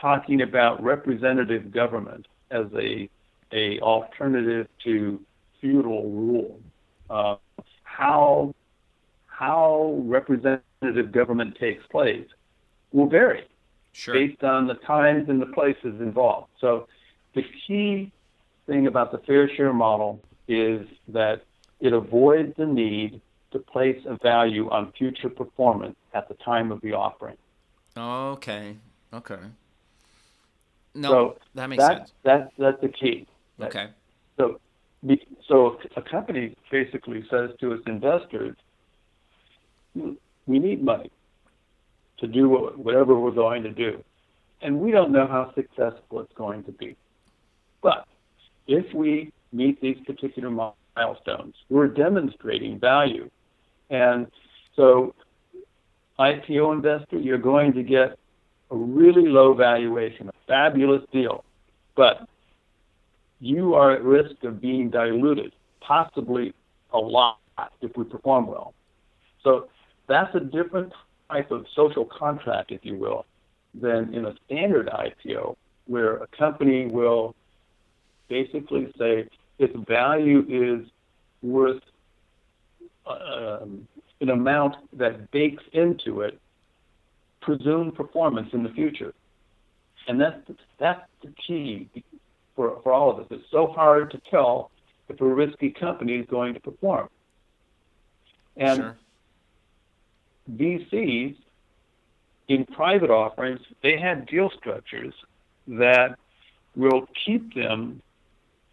talking 0.00 0.42
about 0.42 0.82
representative 0.82 1.70
government 1.72 2.26
as 2.50 2.66
a 2.74 3.08
a 3.52 3.80
alternative 3.80 4.68
to 4.84 5.20
feudal 5.60 6.10
rule. 6.10 6.60
Uh, 7.08 7.36
how 7.98 8.54
how 9.26 10.00
representative 10.04 11.10
government 11.10 11.56
takes 11.58 11.84
place 11.88 12.26
will 12.92 13.08
vary 13.08 13.44
Sure. 13.92 14.14
based 14.14 14.44
on 14.44 14.68
the 14.68 14.74
times 14.74 15.28
and 15.28 15.42
the 15.42 15.46
places 15.46 16.00
involved. 16.00 16.48
So 16.60 16.86
the 17.34 17.42
key 17.66 18.12
thing 18.66 18.86
about 18.86 19.10
the 19.10 19.18
fair 19.18 19.48
share 19.48 19.72
model 19.72 20.20
is 20.46 20.86
that 21.08 21.42
it 21.80 21.92
avoids 21.92 22.54
the 22.56 22.66
need 22.66 23.20
to 23.50 23.58
place 23.58 24.00
a 24.06 24.16
value 24.22 24.70
on 24.70 24.92
future 24.92 25.28
performance 25.28 25.96
at 26.14 26.28
the 26.28 26.34
time 26.34 26.70
of 26.70 26.80
the 26.82 26.92
offering. 26.92 27.36
Okay. 27.96 28.76
Okay. 29.12 29.40
No, 30.94 31.08
so 31.10 31.38
that 31.54 31.66
makes 31.68 31.82
that, 31.82 31.96
sense. 31.96 32.12
That, 32.22 32.52
that's 32.58 32.80
the 32.80 32.88
key. 32.88 33.26
That- 33.58 33.68
Okay. 33.68 33.88
So, 34.36 34.60
so 35.46 35.78
a 35.96 36.02
company 36.02 36.56
basically 36.70 37.24
says 37.30 37.50
to 37.60 37.72
its 37.72 37.84
investors, 37.86 38.56
we 39.94 40.58
need 40.58 40.82
money 40.82 41.10
to 42.18 42.26
do 42.26 42.48
whatever 42.48 43.18
we're 43.18 43.30
going 43.30 43.62
to 43.62 43.70
do. 43.70 44.02
And 44.60 44.80
we 44.80 44.90
don't 44.90 45.12
know 45.12 45.26
how 45.26 45.52
successful 45.54 46.20
it's 46.20 46.32
going 46.34 46.64
to 46.64 46.72
be. 46.72 46.96
But 47.80 48.06
if 48.66 48.92
we 48.92 49.32
meet 49.52 49.80
these 49.80 49.98
particular 50.04 50.50
milestones, 50.96 51.54
we're 51.68 51.86
demonstrating 51.88 52.78
value. 52.78 53.30
And 53.88 54.26
so, 54.74 55.14
IPO 56.18 56.72
investor, 56.72 57.18
you're 57.18 57.38
going 57.38 57.72
to 57.74 57.84
get 57.84 58.18
a 58.70 58.76
really 58.76 59.28
low 59.28 59.54
valuation, 59.54 60.28
a 60.28 60.32
fabulous 60.48 61.02
deal. 61.12 61.44
But 61.94 62.27
you 63.40 63.74
are 63.74 63.92
at 63.92 64.02
risk 64.02 64.42
of 64.44 64.60
being 64.60 64.90
diluted, 64.90 65.52
possibly 65.80 66.54
a 66.92 66.98
lot 66.98 67.38
if 67.80 67.96
we 67.96 68.04
perform 68.04 68.46
well. 68.46 68.74
So 69.42 69.68
that's 70.08 70.34
a 70.34 70.40
different 70.40 70.92
type 71.30 71.50
of 71.50 71.66
social 71.74 72.04
contract, 72.04 72.72
if 72.72 72.84
you 72.84 72.96
will, 72.96 73.26
than 73.74 74.14
in 74.14 74.26
a 74.26 74.34
standard 74.46 74.88
IPO, 74.88 75.56
where 75.86 76.16
a 76.16 76.26
company 76.28 76.86
will 76.86 77.34
basically 78.28 78.92
say 78.98 79.28
its 79.58 79.74
value 79.88 80.44
is 80.48 80.88
worth 81.42 81.82
um, 83.06 83.86
an 84.20 84.30
amount 84.30 84.76
that 84.92 85.30
bakes 85.30 85.62
into 85.72 86.22
it 86.22 86.38
presumed 87.40 87.94
performance 87.94 88.48
in 88.52 88.62
the 88.62 88.70
future. 88.70 89.14
And 90.06 90.20
that's, 90.20 90.40
that's 90.78 91.02
the 91.22 91.32
key 91.46 91.88
for, 92.58 92.80
for 92.82 92.92
all 92.92 93.08
of 93.08 93.20
us. 93.20 93.26
It's 93.30 93.44
so 93.52 93.68
hard 93.68 94.10
to 94.10 94.20
tell 94.28 94.72
if 95.08 95.20
a 95.20 95.24
risky 95.24 95.70
company 95.70 96.16
is 96.16 96.26
going 96.28 96.54
to 96.54 96.60
perform. 96.60 97.08
And 98.56 98.78
sure. 98.78 98.96
VCs 100.52 101.36
in 102.48 102.66
private 102.66 103.10
offerings, 103.10 103.60
they 103.84 103.96
had 103.96 104.26
deal 104.26 104.50
structures 104.58 105.14
that 105.68 106.18
will 106.74 107.06
keep 107.24 107.54
them 107.54 108.02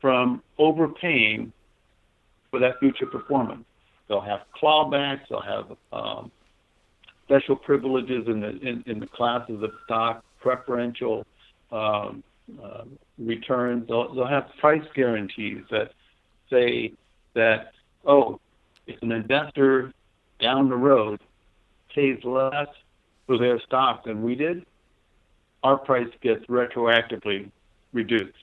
from 0.01 0.41
overpaying 0.57 1.53
for 2.49 2.59
that 2.59 2.79
future 2.79 3.05
performance. 3.05 3.65
They'll 4.07 4.19
have 4.19 4.41
clawbacks. 4.59 5.21
They'll 5.29 5.41
have 5.41 5.77
um, 5.93 6.31
special 7.25 7.55
privileges 7.55 8.27
in 8.27 8.39
the 8.39 8.49
in, 8.67 8.83
in, 8.87 8.99
the 8.99 9.07
classes 9.07 9.61
of 9.61 9.71
stock, 9.85 10.23
preferential 10.39 11.25
um, 11.71 12.23
uh, 12.63 12.83
returns. 13.17 13.87
They'll, 13.87 14.13
they'll 14.13 14.27
have 14.27 14.49
price 14.59 14.85
guarantees 14.93 15.63
that 15.71 15.91
say 16.49 16.93
that 17.33 17.71
oh, 18.05 18.39
if 18.87 19.01
an 19.01 19.11
investor 19.11 19.93
down 20.39 20.69
the 20.69 20.75
road 20.75 21.19
pays 21.93 22.19
less 22.23 22.67
for 23.25 23.37
their 23.37 23.59
stock 23.61 24.03
than 24.05 24.21
we 24.21 24.35
did, 24.35 24.65
our 25.63 25.77
price 25.77 26.09
gets 26.21 26.45
retroactively 26.45 27.49
reduced. 27.93 28.37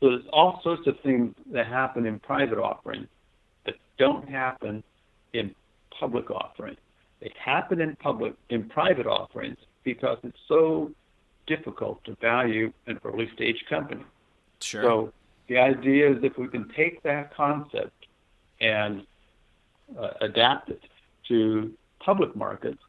So 0.00 0.10
there's 0.10 0.24
all 0.32 0.60
sorts 0.62 0.86
of 0.86 0.98
things 1.00 1.34
that 1.52 1.66
happen 1.66 2.06
in 2.06 2.18
private 2.18 2.58
offerings 2.58 3.06
that 3.66 3.74
don't 3.98 4.28
happen 4.28 4.82
in 5.32 5.54
public 5.98 6.30
offerings. 6.30 6.78
They 7.20 7.32
happen 7.38 7.80
in 7.80 7.94
public 7.96 8.34
in 8.48 8.68
private 8.68 9.06
offerings 9.06 9.58
because 9.84 10.18
it's 10.22 10.38
so 10.48 10.90
difficult 11.54 11.96
to 12.04 12.12
value 12.20 12.66
an 12.86 12.96
early 13.04 13.28
stage 13.34 13.60
company. 13.68 14.04
Sure. 14.60 14.82
So 14.82 15.12
the 15.48 15.58
idea 15.58 16.10
is 16.12 16.16
if 16.22 16.38
we 16.38 16.48
can 16.48 16.68
take 16.80 17.02
that 17.02 17.34
concept 17.34 17.98
and 18.60 18.92
uh, 19.98 20.10
adapt 20.20 20.70
it 20.70 20.82
to 21.28 21.72
public 21.98 22.32
markets, 22.36 22.82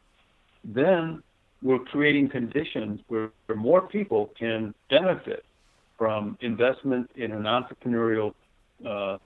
then 0.63 1.23
we're 1.63 1.85
creating 1.93 2.29
conditions 2.29 3.01
where, 3.07 3.29
where 3.45 3.57
more 3.57 3.81
people 3.97 4.31
can 4.37 4.73
benefit 4.89 5.43
from 5.97 6.37
investment 6.41 7.09
in 7.15 7.31
an 7.31 7.43
entrepreneurial 7.43 8.33
uh, 8.87 9.17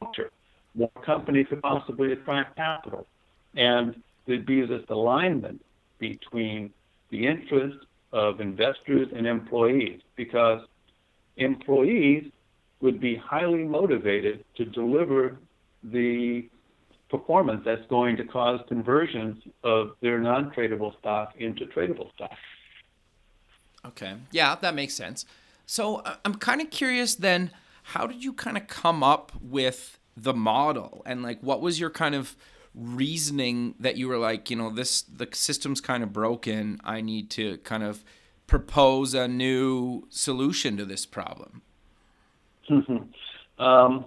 culture. 0.00 0.30
More 0.74 0.90
companies 1.04 1.46
could 1.48 1.62
possibly 1.62 2.12
attract 2.12 2.56
capital. 2.56 3.06
And 3.56 3.86
there'd 4.26 4.46
be 4.46 4.60
this 4.66 4.84
alignment 4.88 5.60
between 5.98 6.72
the 7.10 7.26
interests 7.26 7.84
of 8.12 8.40
investors 8.40 9.08
and 9.14 9.26
employees 9.26 10.00
because 10.16 10.60
employees 11.36 12.30
would 12.80 13.00
be 13.00 13.16
highly 13.16 13.64
motivated 13.64 14.44
to 14.56 14.64
deliver 14.64 15.38
the 15.82 16.48
performance 17.08 17.62
that's 17.64 17.86
going 17.88 18.16
to 18.16 18.24
cause 18.24 18.60
conversions 18.68 19.42
of 19.64 19.92
their 20.00 20.18
non-tradable 20.18 20.96
stock 20.98 21.34
into 21.38 21.66
tradable 21.66 22.12
stock. 22.14 22.30
Okay. 23.84 24.14
Yeah, 24.30 24.54
that 24.56 24.74
makes 24.74 24.94
sense. 24.94 25.26
So 25.66 25.96
uh, 25.96 26.16
I'm 26.24 26.34
kind 26.34 26.60
of 26.60 26.70
curious 26.70 27.14
then, 27.14 27.50
how 27.82 28.06
did 28.06 28.22
you 28.22 28.32
kind 28.32 28.56
of 28.56 28.66
come 28.66 29.02
up 29.02 29.32
with 29.40 29.98
the 30.16 30.34
model 30.34 31.02
and 31.06 31.22
like 31.22 31.40
what 31.40 31.60
was 31.60 31.80
your 31.80 31.88
kind 31.88 32.14
of 32.14 32.36
reasoning 32.74 33.74
that 33.80 33.96
you 33.96 34.08
were 34.08 34.18
like, 34.18 34.50
you 34.50 34.56
know, 34.56 34.70
this 34.70 35.02
the 35.02 35.28
system's 35.32 35.80
kind 35.80 36.02
of 36.02 36.12
broken. 36.12 36.80
I 36.84 37.00
need 37.00 37.30
to 37.30 37.58
kind 37.58 37.82
of 37.82 38.04
propose 38.46 39.14
a 39.14 39.28
new 39.28 40.06
solution 40.10 40.76
to 40.76 40.84
this 40.84 41.06
problem. 41.06 41.62
um, 43.58 44.06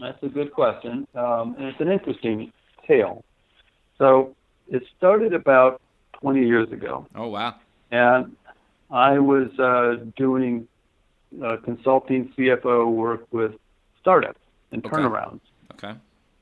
that's 0.00 0.22
a 0.22 0.28
good 0.28 0.52
question, 0.52 1.06
um, 1.14 1.56
and 1.58 1.68
it's 1.68 1.80
an 1.80 1.88
interesting 1.88 2.52
tale. 2.86 3.24
So 3.98 4.34
it 4.68 4.82
started 4.96 5.34
about 5.34 5.80
20 6.20 6.46
years 6.46 6.70
ago. 6.70 7.06
Oh 7.14 7.28
wow! 7.28 7.56
And 7.90 8.36
I 8.90 9.18
was 9.18 9.50
uh, 9.58 10.04
doing 10.16 10.68
uh, 11.44 11.56
consulting 11.64 12.32
CFO 12.36 12.90
work 12.90 13.26
with 13.32 13.52
startups 14.00 14.40
and 14.72 14.84
okay. 14.84 14.96
turnarounds. 14.96 15.40
Okay. 15.72 15.94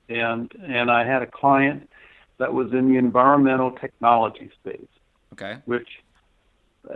And 0.08 0.52
and 0.62 0.90
I 0.90 1.06
had 1.06 1.22
a 1.22 1.26
client 1.26 1.88
that 2.38 2.52
was 2.52 2.72
in 2.72 2.88
the 2.88 2.98
environmental 2.98 3.72
technology 3.72 4.50
space. 4.60 4.86
Okay. 5.32 5.56
Which 5.64 5.88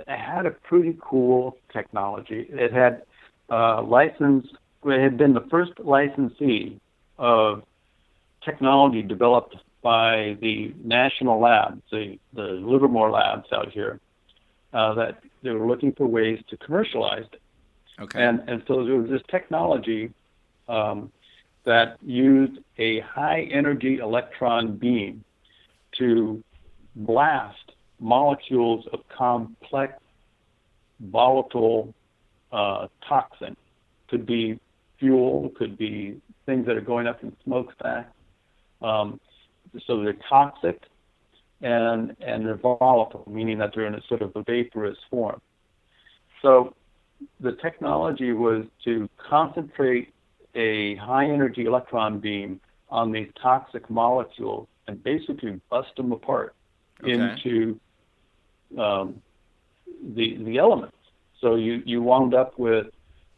had 0.06 0.46
a 0.46 0.50
pretty 0.50 0.96
cool 1.00 1.56
technology. 1.72 2.46
It 2.48 2.72
had 2.72 3.02
uh, 3.50 3.82
licensed 3.82 4.54
it 4.84 5.02
had 5.02 5.18
been 5.18 5.34
the 5.34 5.46
first 5.50 5.72
licensee 5.78 6.80
of 7.18 7.62
technology 8.44 9.02
developed 9.02 9.56
by 9.82 10.36
the 10.40 10.74
national 10.82 11.40
labs, 11.40 11.82
the, 11.90 12.18
the 12.32 12.42
Livermore 12.42 13.10
labs 13.10 13.46
out 13.52 13.70
here, 13.70 14.00
uh, 14.72 14.94
that 14.94 15.22
they 15.42 15.50
were 15.50 15.66
looking 15.66 15.92
for 15.92 16.06
ways 16.06 16.38
to 16.48 16.56
commercialize 16.56 17.24
it. 17.32 17.40
Okay. 18.00 18.22
And, 18.22 18.40
and 18.48 18.62
so 18.66 18.84
there 18.84 18.96
was 18.96 19.10
this 19.10 19.22
technology 19.30 20.12
um, 20.68 21.12
that 21.64 21.98
used 22.02 22.58
a 22.78 23.00
high 23.00 23.48
energy 23.52 23.98
electron 23.98 24.76
beam 24.76 25.24
to 25.98 26.42
blast 26.96 27.72
molecules 27.98 28.86
of 28.92 29.00
complex 29.08 29.94
volatile 31.00 31.94
uh, 32.52 32.86
toxin. 33.06 33.56
Could 34.08 34.26
be 34.26 34.58
fuel, 34.98 35.50
could 35.56 35.76
be 35.76 36.20
things 36.46 36.66
that 36.66 36.76
are 36.76 36.82
going 36.82 37.06
up 37.06 37.22
in 37.22 37.36
smokestacks. 37.44 38.12
Um, 38.82 39.20
so 39.86 40.02
they're 40.02 40.16
toxic 40.28 40.82
and 41.62 42.16
and 42.20 42.46
they're 42.46 42.56
volatile, 42.56 43.24
meaning 43.30 43.58
that 43.58 43.72
they're 43.74 43.86
in 43.86 43.94
a 43.94 44.02
sort 44.08 44.22
of 44.22 44.32
a 44.34 44.42
vaporous 44.42 44.96
form. 45.10 45.40
So 46.42 46.74
the 47.40 47.52
technology 47.52 48.32
was 48.32 48.64
to 48.84 49.08
concentrate 49.18 50.14
a 50.54 50.96
high 50.96 51.26
energy 51.26 51.64
electron 51.64 52.18
beam 52.18 52.60
on 52.88 53.12
these 53.12 53.28
toxic 53.40 53.88
molecules 53.88 54.66
and 54.86 55.02
basically 55.02 55.60
bust 55.70 55.88
them 55.96 56.12
apart 56.12 56.54
okay. 57.02 57.12
into 57.12 57.78
um, 58.78 59.20
the 60.14 60.36
the 60.44 60.58
elements. 60.58 60.96
So 61.40 61.54
you 61.54 61.82
you 61.84 62.02
wound 62.02 62.34
up 62.34 62.58
with 62.58 62.86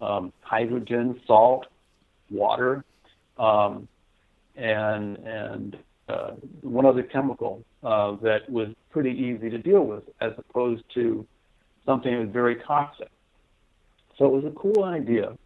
um, 0.00 0.32
hydrogen, 0.40 1.20
salt, 1.26 1.66
water, 2.30 2.84
um, 3.38 3.88
and 4.56 5.16
and 5.18 5.76
uh, 6.08 6.32
one 6.62 6.86
other 6.86 7.02
chemical 7.02 7.64
uh, 7.82 8.16
that 8.22 8.48
was 8.50 8.68
pretty 8.90 9.10
easy 9.10 9.50
to 9.50 9.58
deal 9.58 9.82
with, 9.82 10.02
as 10.20 10.32
opposed 10.38 10.82
to 10.94 11.26
something 11.86 12.12
that 12.12 12.20
was 12.20 12.30
very 12.30 12.56
toxic. 12.56 13.10
So 14.18 14.26
it 14.26 14.32
was 14.32 14.44
a 14.44 14.50
cool 14.50 14.84
idea, 14.84 15.36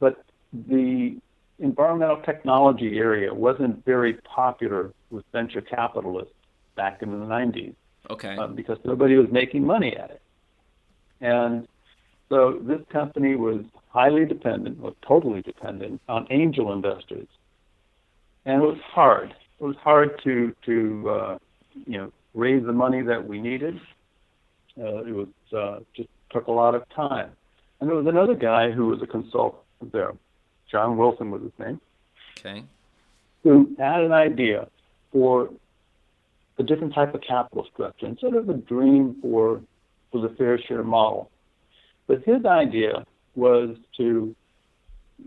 but 0.00 0.24
the 0.52 1.16
environmental 1.58 2.22
technology 2.22 2.98
area 2.98 3.32
wasn't 3.32 3.84
very 3.84 4.14
popular 4.14 4.92
with 5.10 5.24
venture 5.32 5.60
capitalists 5.60 6.32
back 6.76 7.02
in 7.02 7.10
the 7.10 7.26
90s. 7.26 7.74
Okay. 8.10 8.36
Uh, 8.36 8.46
because 8.46 8.78
nobody 8.84 9.16
was 9.16 9.26
making 9.30 9.64
money 9.64 9.94
at 9.96 10.10
it. 10.10 10.22
And 11.20 11.66
so 12.28 12.60
this 12.62 12.80
company 12.90 13.36
was 13.36 13.64
highly 13.88 14.24
dependent, 14.24 14.78
or 14.82 14.94
totally 15.06 15.42
dependent, 15.42 16.00
on 16.08 16.26
angel 16.30 16.72
investors, 16.72 17.26
and 18.44 18.62
it 18.62 18.66
was 18.66 18.78
hard. 18.84 19.34
It 19.60 19.64
was 19.64 19.76
hard 19.82 20.20
to 20.24 20.54
to 20.66 21.10
uh, 21.10 21.38
you 21.86 21.98
know 21.98 22.12
raise 22.34 22.64
the 22.64 22.72
money 22.72 23.02
that 23.02 23.26
we 23.26 23.40
needed. 23.40 23.80
Uh, 24.78 25.02
it 25.04 25.14
was 25.14 25.28
uh, 25.56 25.80
just 25.96 26.08
took 26.30 26.46
a 26.46 26.52
lot 26.52 26.74
of 26.74 26.88
time. 26.90 27.30
And 27.80 27.88
there 27.88 27.96
was 27.96 28.06
another 28.06 28.34
guy 28.34 28.70
who 28.70 28.86
was 28.86 29.02
a 29.02 29.06
consultant 29.06 29.62
there, 29.92 30.12
John 30.70 30.96
Wilson 30.96 31.30
was 31.30 31.42
his 31.42 31.52
name. 31.58 31.80
Okay. 32.38 32.64
Who 33.42 33.74
had 33.78 34.02
an 34.02 34.12
idea 34.12 34.68
for 35.12 35.50
a 36.58 36.62
different 36.62 36.94
type 36.94 37.14
of 37.14 37.20
capital 37.20 37.66
structure 37.72 38.06
and 38.06 38.18
sort 38.18 38.34
of 38.34 38.48
a 38.48 38.54
dream 38.54 39.16
for 39.22 39.60
for 40.10 40.20
the 40.20 40.34
fair 40.36 40.58
share 40.58 40.82
model. 40.82 41.30
But 42.06 42.24
his 42.24 42.44
idea 42.44 43.04
was 43.34 43.76
to 43.98 44.34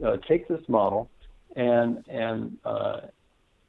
uh, 0.04 0.18
take 0.28 0.48
this 0.48 0.62
model 0.68 1.10
and 1.56 2.04
and 2.10 2.58
uh, 2.66 3.02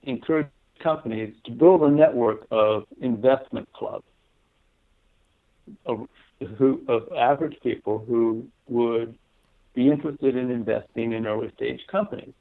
encourage 0.03 0.49
companies 0.83 1.35
to 1.45 1.53
build 1.53 1.83
a 1.83 1.91
network 1.91 2.47
of 2.51 2.85
investment 3.01 3.73
clubs 3.73 4.05
of, 5.87 6.09
who, 6.59 6.83
of 6.89 7.09
average 7.17 7.57
people 7.63 8.05
who 8.07 8.47
would 8.69 9.17
be 9.75 9.91
interested 9.91 10.37
in 10.37 10.51
investing 10.51 11.13
in 11.13 11.27
early 11.27 11.51
stage 11.57 11.81
companies. 11.91 12.35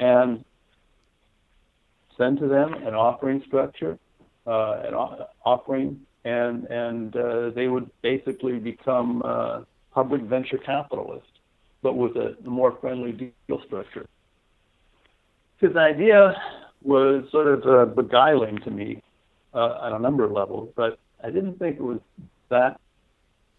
And 0.00 0.44
send 2.16 2.38
to 2.38 2.48
them 2.48 2.74
an 2.74 2.94
offering 2.94 3.42
structure, 3.46 3.98
uh, 4.46 4.82
an 4.84 4.94
offering, 5.44 6.00
and 6.24 6.64
and 6.64 7.16
uh, 7.16 7.50
they 7.50 7.68
would 7.68 7.90
basically 8.02 8.58
become 8.58 9.22
uh, 9.24 9.62
public 9.92 10.22
venture 10.22 10.58
capitalists, 10.58 11.28
but 11.82 11.94
with 11.94 12.16
a 12.16 12.36
more 12.44 12.76
friendly 12.80 13.12
deal 13.12 13.60
structure. 13.66 14.06
His 15.58 15.76
idea 15.76 16.34
was 16.82 17.24
sort 17.30 17.46
of 17.46 17.66
uh, 17.66 17.84
beguiling 17.92 18.58
to 18.58 18.70
me 18.70 19.02
uh, 19.54 19.78
on 19.80 19.92
a 19.94 19.98
number 19.98 20.24
of 20.24 20.32
levels, 20.32 20.72
but 20.76 20.98
I 21.22 21.30
didn't 21.30 21.58
think 21.58 21.76
it 21.76 21.82
was 21.82 22.00
that 22.48 22.80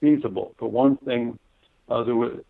feasible. 0.01 0.53
For 0.57 0.69
one 0.69 0.97
thing, 0.97 1.39
uh, 1.89 2.03
there 2.03 2.15
were 2.15 2.43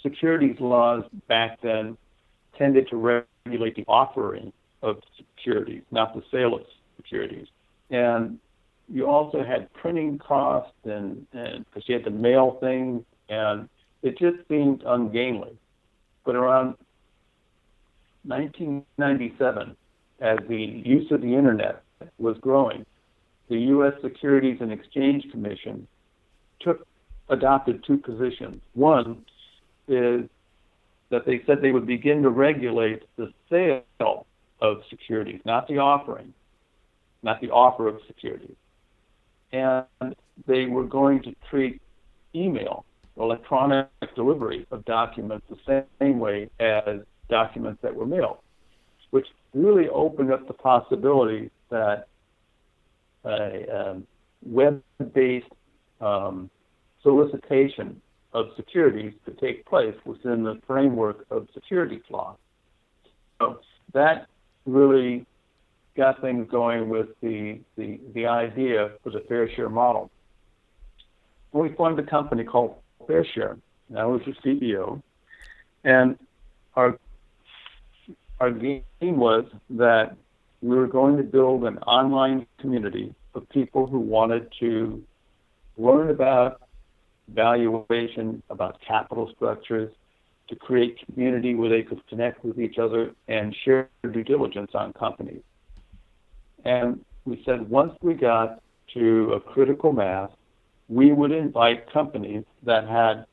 securities 0.00 0.56
laws 0.60 1.04
back 1.28 1.60
then 1.62 1.96
tended 2.56 2.88
to 2.88 3.24
regulate 3.44 3.76
the 3.76 3.84
offering 3.88 4.52
of 4.82 4.96
securities, 5.16 5.82
not 5.90 6.14
the 6.14 6.22
sale 6.30 6.54
of 6.54 6.62
securities. 6.96 7.46
And 7.90 8.38
you 8.88 9.06
also 9.06 9.44
had 9.44 9.72
printing 9.74 10.18
costs 10.18 10.72
and 10.84 11.26
because 11.30 11.88
you 11.88 11.94
had 11.94 12.04
to 12.04 12.10
mail 12.10 12.58
things 12.60 13.04
and 13.28 13.68
it 14.02 14.18
just 14.18 14.36
seemed 14.48 14.82
ungainly. 14.84 15.56
But 16.24 16.36
around 16.36 16.76
1997, 18.24 19.76
as 20.20 20.38
the 20.48 20.56
use 20.56 21.10
of 21.10 21.20
the 21.20 21.34
internet 21.34 21.82
was 22.18 22.36
growing, 22.38 22.84
the 23.48 23.58
U.S. 23.58 23.94
Securities 24.02 24.58
and 24.60 24.72
Exchange 24.72 25.30
Commission 25.30 25.86
took 26.60 26.86
adopted 27.28 27.84
two 27.84 27.98
positions. 27.98 28.60
One 28.74 29.24
is 29.92 30.28
that 31.10 31.26
they 31.26 31.42
said 31.46 31.58
they 31.60 31.72
would 31.72 31.86
begin 31.86 32.22
to 32.22 32.30
regulate 32.30 33.02
the 33.16 33.32
sale 33.50 34.26
of 34.60 34.78
securities, 34.88 35.40
not 35.44 35.68
the 35.68 35.78
offering, 35.78 36.32
not 37.22 37.40
the 37.40 37.50
offer 37.50 37.86
of 37.88 37.98
securities. 38.06 38.56
And 39.52 39.84
they 40.46 40.64
were 40.64 40.84
going 40.84 41.22
to 41.24 41.34
treat 41.50 41.80
email, 42.34 42.84
electronic 43.18 43.88
delivery 44.14 44.66
of 44.70 44.84
documents 44.86 45.46
the 45.50 45.84
same 46.00 46.18
way 46.18 46.48
as 46.58 47.00
documents 47.28 47.80
that 47.82 47.94
were 47.94 48.06
mailed, 48.06 48.38
which 49.10 49.26
really 49.52 49.88
opened 49.90 50.32
up 50.32 50.46
the 50.46 50.54
possibility 50.54 51.50
that 51.70 52.06
a 53.24 53.90
um, 53.90 54.06
web-based 54.44 55.46
um, 56.00 56.50
solicitation 57.02 58.00
of 58.32 58.46
securities 58.56 59.12
to 59.26 59.32
take 59.32 59.64
place 59.66 59.94
within 60.04 60.42
the 60.42 60.60
framework 60.66 61.26
of 61.30 61.48
securities 61.52 62.02
law. 62.10 62.36
So 63.40 63.60
that 63.92 64.26
really 64.66 65.26
got 65.96 66.20
things 66.20 66.48
going 66.50 66.88
with 66.88 67.08
the, 67.20 67.60
the, 67.76 68.00
the 68.14 68.26
idea 68.26 68.92
for 69.02 69.10
the 69.10 69.20
fair 69.28 69.50
share 69.54 69.68
model. 69.68 70.10
We 71.52 71.70
formed 71.74 71.98
a 71.98 72.02
company 72.02 72.44
called 72.44 72.76
FairShare. 73.06 73.58
And 73.88 73.98
I 73.98 74.06
was 74.06 74.22
the 74.24 74.32
CEO. 74.32 75.02
And 75.84 76.18
our, 76.76 76.98
our 78.40 78.50
game 78.50 78.82
was 79.00 79.44
that 79.70 80.16
we 80.62 80.76
were 80.76 80.86
going 80.86 81.16
to 81.18 81.22
build 81.22 81.64
an 81.64 81.78
online 81.78 82.46
community 82.58 83.14
of 83.34 83.48
people 83.50 83.86
who 83.86 83.98
wanted 83.98 84.50
to 84.60 85.02
learn 85.76 86.10
about 86.10 86.62
valuation, 87.34 88.42
about 88.50 88.80
capital 88.86 89.30
structures, 89.34 89.92
to 90.48 90.56
create 90.56 90.98
community 91.06 91.54
where 91.54 91.70
they 91.70 91.82
could 91.82 92.06
connect 92.08 92.44
with 92.44 92.58
each 92.58 92.78
other 92.78 93.12
and 93.28 93.54
share 93.64 93.88
due 94.02 94.24
diligence 94.24 94.72
on 94.74 94.92
companies. 94.92 95.42
And 96.64 97.04
we 97.24 97.42
said 97.44 97.68
once 97.68 97.92
we 98.02 98.14
got 98.14 98.62
to 98.94 99.32
a 99.32 99.40
critical 99.40 99.92
mass, 99.92 100.30
we 100.88 101.12
would 101.12 101.32
invite 101.32 101.90
companies 101.92 102.44
that 102.64 102.86
had 102.86 103.24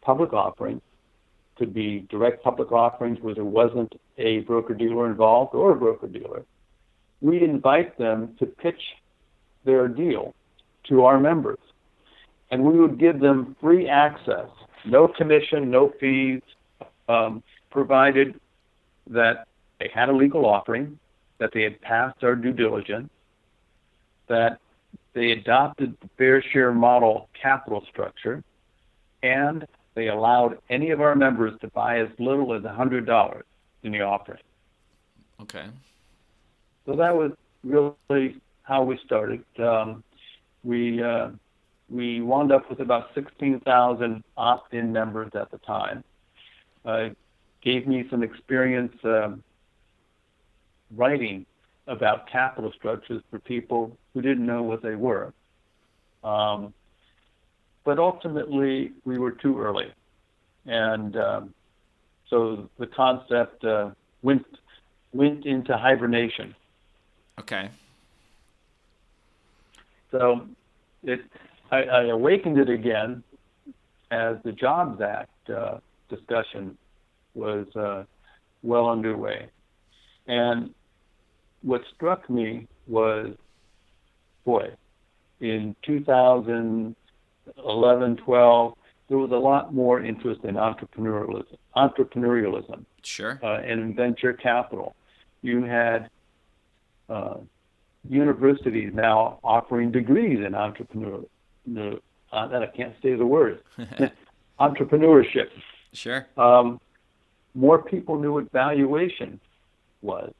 public 0.00 0.32
offerings, 0.32 0.80
could 1.56 1.74
be 1.74 2.06
direct 2.10 2.42
public 2.42 2.70
offerings 2.70 3.18
where 3.20 3.34
there 3.34 3.44
wasn't 3.44 3.92
a 4.18 4.40
broker 4.40 4.74
dealer 4.74 5.10
involved 5.10 5.54
or 5.54 5.72
a 5.72 5.76
broker 5.76 6.06
dealer. 6.06 6.44
We'd 7.20 7.42
invite 7.42 7.98
them 7.98 8.36
to 8.38 8.46
pitch 8.46 8.80
their 9.64 9.88
deal 9.88 10.34
to 10.88 11.04
our 11.04 11.18
members. 11.18 11.58
And 12.50 12.62
we 12.62 12.78
would 12.78 12.98
give 12.98 13.20
them 13.20 13.56
free 13.60 13.88
access, 13.88 14.48
no 14.84 15.08
commission, 15.08 15.70
no 15.70 15.92
fees, 15.98 16.42
um, 17.08 17.42
provided 17.70 18.40
that 19.08 19.46
they 19.78 19.90
had 19.92 20.08
a 20.08 20.12
legal 20.12 20.46
offering, 20.46 20.98
that 21.38 21.50
they 21.52 21.62
had 21.62 21.80
passed 21.80 22.22
our 22.22 22.34
due 22.34 22.52
diligence, 22.52 23.10
that 24.28 24.58
they 25.12 25.32
adopted 25.32 25.96
the 26.00 26.08
fair 26.18 26.42
share 26.42 26.72
model 26.72 27.28
capital 27.40 27.84
structure, 27.90 28.42
and 29.22 29.66
they 29.94 30.08
allowed 30.08 30.58
any 30.68 30.90
of 30.90 31.00
our 31.00 31.14
members 31.14 31.58
to 31.60 31.68
buy 31.68 32.00
as 32.00 32.08
little 32.18 32.52
as 32.54 32.62
$100 32.62 33.42
in 33.82 33.92
the 33.92 34.02
offering. 34.02 34.38
Okay. 35.40 35.66
So 36.84 36.96
that 36.96 37.14
was 37.14 37.32
really 37.64 38.40
how 38.62 38.82
we 38.82 38.98
started. 39.04 39.44
Um, 39.58 40.04
we 40.64 41.02
uh, 41.02 41.30
we 41.88 42.20
wound 42.20 42.52
up 42.52 42.68
with 42.68 42.80
about 42.80 43.10
16,000 43.14 44.24
opt-in 44.36 44.92
members 44.92 45.30
at 45.34 45.50
the 45.50 45.58
time. 45.58 46.02
Uh, 46.84 47.10
gave 47.62 47.86
me 47.86 48.06
some 48.10 48.22
experience 48.22 48.96
um, 49.04 49.42
writing 50.94 51.46
about 51.86 52.28
capital 52.28 52.72
structures 52.76 53.22
for 53.30 53.38
people 53.38 53.96
who 54.12 54.22
didn't 54.22 54.44
know 54.44 54.62
what 54.62 54.82
they 54.82 54.94
were. 54.94 55.32
Um, 56.24 56.74
but 57.84 57.98
ultimately, 57.98 58.92
we 59.04 59.18
were 59.18 59.30
too 59.30 59.60
early. 59.60 59.92
And 60.66 61.16
um, 61.16 61.54
so 62.28 62.68
the 62.78 62.86
concept 62.88 63.64
uh, 63.64 63.90
went, 64.22 64.44
went 65.12 65.46
into 65.46 65.76
hibernation. 65.76 66.54
Okay. 67.38 67.70
So 70.10 70.48
it, 71.04 71.20
I, 71.70 71.82
I 71.82 72.02
awakened 72.04 72.58
it 72.58 72.68
again 72.68 73.22
as 74.10 74.36
the 74.44 74.52
Jobs 74.52 75.00
Act 75.00 75.50
uh, 75.50 75.78
discussion 76.08 76.76
was 77.34 77.66
uh, 77.74 78.04
well 78.62 78.88
underway. 78.88 79.48
And 80.26 80.72
what 81.62 81.82
struck 81.94 82.28
me 82.30 82.66
was, 82.86 83.34
boy, 84.44 84.70
in 85.40 85.74
2011, 85.84 88.16
12, 88.16 88.74
there 89.08 89.18
was 89.18 89.30
a 89.30 89.36
lot 89.36 89.72
more 89.74 90.02
interest 90.02 90.42
in 90.44 90.56
entrepreneurialism, 90.56 91.56
entrepreneurialism, 91.76 92.84
sure, 93.02 93.38
uh, 93.42 93.60
and 93.60 93.94
venture 93.94 94.32
capital. 94.32 94.96
You 95.42 95.62
had 95.62 96.08
uh, 97.08 97.36
universities 98.08 98.90
now 98.94 99.38
offering 99.44 99.92
degrees 99.92 100.44
in 100.44 100.52
entrepreneurialism. 100.52 101.28
Uh, 102.32 102.48
that 102.48 102.62
I 102.62 102.66
can't 102.66 102.94
say 103.02 103.14
the 103.14 103.26
word. 103.26 103.62
entrepreneurship. 104.60 105.48
Sure. 105.92 106.26
Um, 106.36 106.80
more 107.54 107.82
people 107.82 108.18
knew 108.18 108.32
what 108.32 108.50
valuation 108.52 109.40
was. 110.02 110.32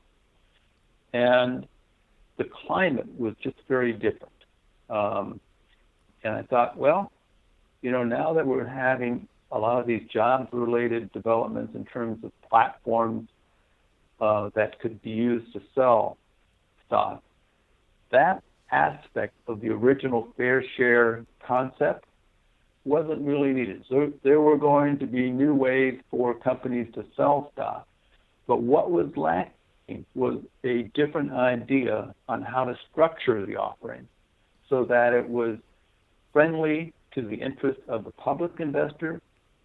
And 1.12 1.66
the 2.36 2.44
climate 2.44 3.08
was 3.18 3.34
just 3.42 3.56
very 3.68 3.92
different. 3.92 4.32
Um, 4.90 5.40
and 6.22 6.34
I 6.34 6.42
thought, 6.42 6.76
well, 6.76 7.10
you 7.82 7.90
know, 7.90 8.04
now 8.04 8.34
that 8.34 8.46
we're 8.46 8.66
having 8.66 9.28
a 9.52 9.58
lot 9.58 9.80
of 9.80 9.86
these 9.86 10.02
jobs 10.12 10.48
related 10.52 11.12
developments 11.12 11.74
in 11.74 11.84
terms 11.84 12.22
of 12.24 12.32
platforms 12.48 13.28
uh, 14.20 14.50
that 14.54 14.78
could 14.80 15.00
be 15.02 15.10
used 15.10 15.52
to 15.52 15.62
sell 15.74 16.18
stock, 16.86 17.22
that 18.10 18.42
aspect 18.70 19.34
of 19.46 19.60
the 19.60 19.68
original 19.68 20.28
fair 20.36 20.64
share 20.76 21.24
concept 21.46 22.04
wasn't 22.84 23.20
really 23.20 23.52
needed. 23.52 23.84
So 23.88 24.12
there 24.22 24.40
were 24.40 24.56
going 24.56 24.98
to 25.00 25.06
be 25.06 25.30
new 25.30 25.54
ways 25.54 26.00
for 26.10 26.34
companies 26.34 26.86
to 26.94 27.04
sell 27.16 27.50
stock. 27.52 27.86
But 28.46 28.62
what 28.62 28.90
was 28.90 29.08
lacking 29.16 30.06
was 30.14 30.38
a 30.64 30.84
different 30.94 31.32
idea 31.32 32.14
on 32.28 32.42
how 32.42 32.64
to 32.64 32.76
structure 32.90 33.44
the 33.44 33.56
offering 33.56 34.06
so 34.68 34.84
that 34.84 35.12
it 35.12 35.28
was 35.28 35.58
friendly 36.32 36.92
to 37.14 37.22
the 37.22 37.34
interest 37.34 37.80
of 37.88 38.04
the 38.04 38.10
public 38.12 38.52
investor, 38.58 39.20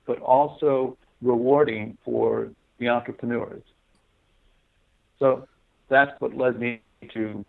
but 0.05 0.19
also 0.19 0.97
rewarding 1.21 1.97
for 2.03 2.49
the 2.79 2.89
entrepreneurs. 2.89 3.63
So 5.19 5.47
that's 5.89 6.11
what 6.19 6.35
led 6.35 6.59
me 6.59 6.81
to 7.13 7.45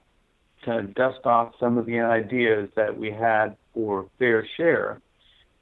of 0.66 0.94
dust 0.94 1.24
off 1.24 1.52
some 1.58 1.78
of 1.78 1.86
the 1.86 2.00
ideas 2.00 2.68
that 2.76 2.96
we 2.96 3.10
had 3.10 3.56
for 3.74 4.08
fair 4.18 4.46
share 4.56 5.00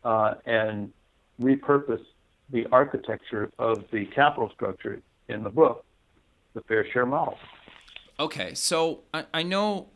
uh, 0.05 0.35
and 0.47 0.93
repurpose 1.41 2.05
the 2.51 2.67
architecture 2.73 3.51
of 3.59 3.85
the 3.93 4.07
capital 4.07 4.51
structure 4.51 5.01
in 5.29 5.43
the 5.43 5.51
book 5.51 5.85
the 6.55 6.61
fair 6.63 6.87
share 6.93 7.07
model. 7.07 7.39
Okay, 8.19 8.55
so 8.55 9.01
I, 9.15 9.25
I 9.33 9.43
know 9.43 9.89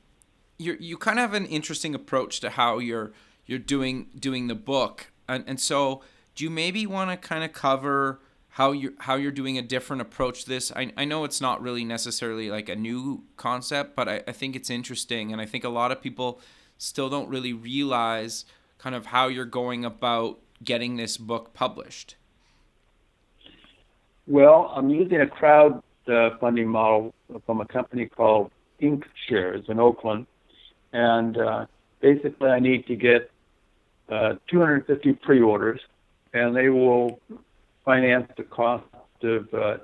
you 0.59 0.77
you 0.81 0.97
kind 0.97 1.19
of 1.19 1.31
have 1.31 1.35
an 1.35 1.47
interesting 1.47 1.95
approach 1.95 2.41
to 2.41 2.51
how 2.51 2.79
you're 2.79 3.13
you're 3.47 3.59
doing 3.59 4.09
doing 4.19 4.47
the 4.47 4.55
book, 4.55 5.11
and 5.29 5.45
and 5.47 5.61
so 5.61 6.03
do 6.35 6.45
you 6.45 6.51
maybe 6.51 6.87
want 6.87 7.11
to 7.11 7.17
kind 7.17 7.45
of 7.45 7.53
cover 7.53 8.21
how 8.55 8.71
you 8.71 8.95
how 9.01 9.17
you're 9.17 9.33
doing 9.33 9.59
a 9.59 9.63
different 9.63 10.01
approach 10.01 10.45
to 10.45 10.49
this? 10.49 10.71
I 10.77 10.93
I 10.97 11.05
know 11.05 11.25
it's 11.25 11.41
not 11.41 11.61
really 11.61 11.85
necessarily 11.85 12.51
like 12.51 12.69
a 12.69 12.77
new 12.77 13.25
concept, 13.37 13.97
but 13.97 14.09
I, 14.09 14.23
I 14.29 14.33
think 14.33 14.55
it's 14.55 14.71
interesting, 14.71 15.33
and 15.33 15.41
I 15.41 15.47
think 15.47 15.65
a 15.65 15.69
lot 15.69 15.91
of 15.91 16.01
people 16.01 16.41
still 16.79 17.11
don't 17.11 17.29
really 17.29 17.53
realize 17.53 18.45
kind 18.79 18.95
of 18.95 19.07
how 19.07 19.27
you're 19.27 19.45
going 19.45 19.85
about 19.85 20.39
getting 20.63 20.97
this 20.97 21.17
book 21.17 21.53
published. 21.53 22.15
Well, 24.29 24.73
I'm 24.77 24.89
using 24.89 25.21
a 25.21 25.27
crowd 25.27 25.83
uh, 26.07 26.31
funding 26.39 26.69
model 26.69 27.13
from 27.47 27.61
a 27.61 27.67
company 27.67 28.07
called 28.07 28.53
Inkshares 28.81 29.69
in 29.69 29.81
Oakland, 29.81 30.29
and 30.93 31.37
uh, 31.37 31.67
basically 32.01 32.51
I 32.51 32.61
need 32.61 32.87
to 32.87 32.95
get 32.95 33.33
uh, 34.09 34.35
250 34.47 35.15
pre-orders, 35.15 35.81
and 36.33 36.55
they 36.55 36.69
will 36.69 37.19
finance 37.85 38.31
the 38.37 38.45
cost 38.45 38.85
of 39.23 39.53
uh, 39.55 39.77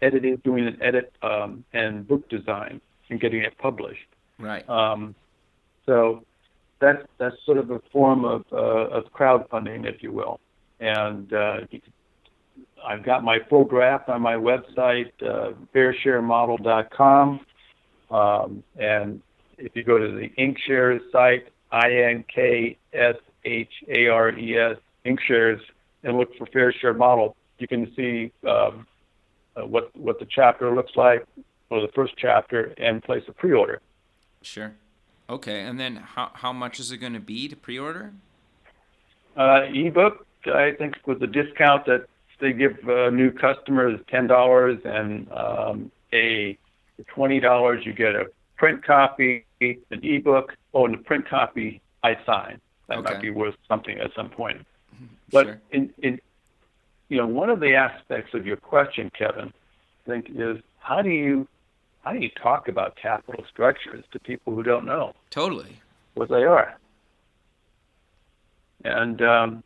editing, 0.00 0.36
doing 0.44 0.66
an 0.66 0.78
edit 0.82 1.12
um, 1.22 1.64
and 1.72 2.06
book 2.06 2.28
design, 2.28 2.80
and 3.10 3.20
getting 3.20 3.42
it 3.42 3.56
published. 3.58 4.06
Right. 4.38 4.68
Um, 4.68 5.14
so 5.86 6.24
that's 6.80 7.06
that's 7.18 7.36
sort 7.46 7.58
of 7.58 7.70
a 7.70 7.80
form 7.92 8.24
of 8.24 8.44
uh, 8.52 8.56
of 8.56 9.04
crowdfunding, 9.12 9.86
if 9.86 10.02
you 10.02 10.12
will. 10.12 10.40
And 10.80 11.32
uh, 11.32 11.58
I've 12.84 13.04
got 13.04 13.22
my 13.22 13.38
full 13.48 13.64
draft 13.64 14.08
on 14.08 14.20
my 14.20 14.34
website, 14.34 15.12
uh, 15.22 15.52
fairsharemodel.com. 15.74 17.40
Um, 18.10 18.64
and 18.76 19.22
if 19.58 19.76
you 19.76 19.84
go 19.84 19.98
to 19.98 20.08
the 20.08 20.30
Inkshares 20.38 21.00
site, 21.12 21.48
I 21.70 21.90
N 21.90 22.24
K 22.32 22.76
S 22.92 23.14
H 23.44 23.72
A 23.88 24.08
R 24.08 24.30
E 24.30 24.58
S, 24.58 24.76
Inkshares, 25.06 25.60
and 26.02 26.16
look 26.18 26.36
for 26.36 26.46
Fair 26.46 26.72
Share 26.72 26.94
Model, 26.94 27.36
you 27.58 27.68
can 27.68 27.92
see 27.94 28.32
um, 28.48 28.86
uh, 29.56 29.66
what 29.66 29.94
what 29.96 30.18
the 30.18 30.26
chapter 30.26 30.74
looks 30.74 30.92
like, 30.96 31.24
or 31.70 31.80
the 31.80 31.92
first 31.94 32.14
chapter, 32.16 32.74
and 32.78 33.02
place 33.02 33.22
a 33.28 33.32
pre-order. 33.32 33.80
Sure. 34.42 34.74
Okay, 35.30 35.60
and 35.60 35.78
then 35.78 35.96
how 35.96 36.30
how 36.34 36.52
much 36.52 36.80
is 36.80 36.90
it 36.92 36.98
going 36.98 37.12
to 37.14 37.20
be 37.20 37.48
to 37.48 37.56
pre-order? 37.56 38.12
Uh, 39.36 39.62
ebook, 39.72 40.26
I 40.46 40.72
think, 40.72 40.96
with 41.06 41.20
the 41.20 41.26
discount 41.26 41.86
that 41.86 42.06
they 42.40 42.52
give 42.52 42.76
uh, 42.88 43.10
new 43.10 43.30
customers 43.30 44.00
ten 44.08 44.26
dollars 44.26 44.78
and 44.84 45.30
um, 45.32 45.90
a 46.12 46.58
twenty 47.08 47.40
dollars. 47.40 47.86
You 47.86 47.92
get 47.92 48.14
a 48.14 48.26
print 48.56 48.84
copy, 48.84 49.44
an 49.60 49.78
ebook. 50.02 50.54
Oh, 50.74 50.86
and 50.86 50.94
the 50.94 50.98
print 50.98 51.28
copy 51.28 51.80
I 52.02 52.16
sign. 52.26 52.60
That 52.88 52.98
Okay. 52.98 53.14
might 53.14 53.22
be 53.22 53.30
worth 53.30 53.54
something 53.68 53.98
at 54.00 54.10
some 54.14 54.28
point. 54.28 54.66
But 55.32 55.46
Sure. 55.46 55.60
in, 55.70 55.94
in 56.02 56.20
you 57.08 57.18
know, 57.18 57.26
one 57.26 57.50
of 57.50 57.60
the 57.60 57.74
aspects 57.74 58.34
of 58.34 58.46
your 58.46 58.56
question, 58.56 59.10
Kevin, 59.16 59.52
I 60.06 60.10
think 60.10 60.30
is 60.34 60.58
how 60.78 61.02
do 61.02 61.10
you 61.10 61.46
how 62.02 62.12
do 62.12 62.18
you 62.18 62.30
talk 62.30 62.68
about 62.68 62.96
capital 62.96 63.44
structures 63.48 64.04
to 64.12 64.18
people 64.18 64.54
who 64.54 64.62
don't 64.62 64.84
know? 64.84 65.14
Totally. 65.30 65.80
what 66.14 66.28
they 66.28 66.42
are. 66.42 66.76
And 68.84 69.22
um, 69.22 69.62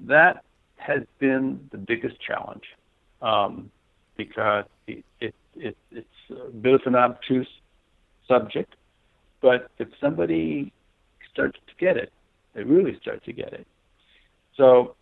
that 0.00 0.44
has 0.76 1.02
been 1.18 1.68
the 1.70 1.78
biggest 1.78 2.20
challenge 2.20 2.64
um, 3.22 3.70
because 4.16 4.66
it, 4.86 5.04
it, 5.20 5.34
it, 5.56 5.76
it's 5.90 6.08
a 6.30 6.50
bit 6.50 6.74
of 6.74 6.82
an 6.84 6.94
obtuse 6.94 7.48
subject, 8.28 8.74
but 9.40 9.70
if 9.78 9.88
somebody 10.00 10.72
starts 11.32 11.58
to 11.66 11.74
get 11.78 11.96
it, 11.96 12.12
they 12.54 12.62
really 12.62 12.98
start 13.00 13.24
to 13.24 13.32
get 13.32 13.52
it. 13.52 13.66
So 14.56 14.94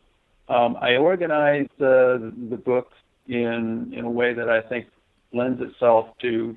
um, 0.48 0.76
I 0.80 0.96
organized 0.96 1.70
uh, 1.80 2.18
the 2.50 2.60
book 2.62 2.90
in, 3.26 3.92
in 3.96 4.04
a 4.04 4.10
way 4.10 4.34
that 4.34 4.48
I 4.48 4.60
think 4.62 4.86
lends 5.32 5.60
itself 5.60 6.06
to 6.22 6.56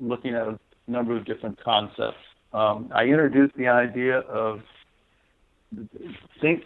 looking 0.00 0.34
at 0.34 0.46
a 0.46 0.58
number 0.86 1.16
of 1.16 1.24
different 1.24 1.62
concepts. 1.62 2.18
Um, 2.52 2.90
I 2.94 3.04
introduced 3.04 3.56
the 3.56 3.68
idea 3.68 4.18
of 4.20 4.60
think. 6.40 6.64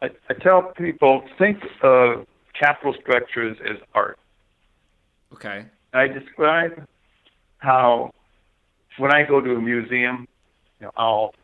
I, 0.00 0.10
I 0.28 0.34
tell 0.34 0.72
people 0.76 1.22
think 1.38 1.58
of 1.82 2.26
capital 2.58 2.94
structures 3.00 3.56
as 3.68 3.76
art. 3.94 4.18
Okay. 5.32 5.66
I 5.92 6.06
describe 6.06 6.86
how 7.58 8.12
when 8.98 9.12
I 9.12 9.24
go 9.24 9.40
to 9.40 9.56
a 9.56 9.60
museum, 9.60 10.28
you 10.80 10.86
know, 10.86 10.92
I'll 10.96 11.34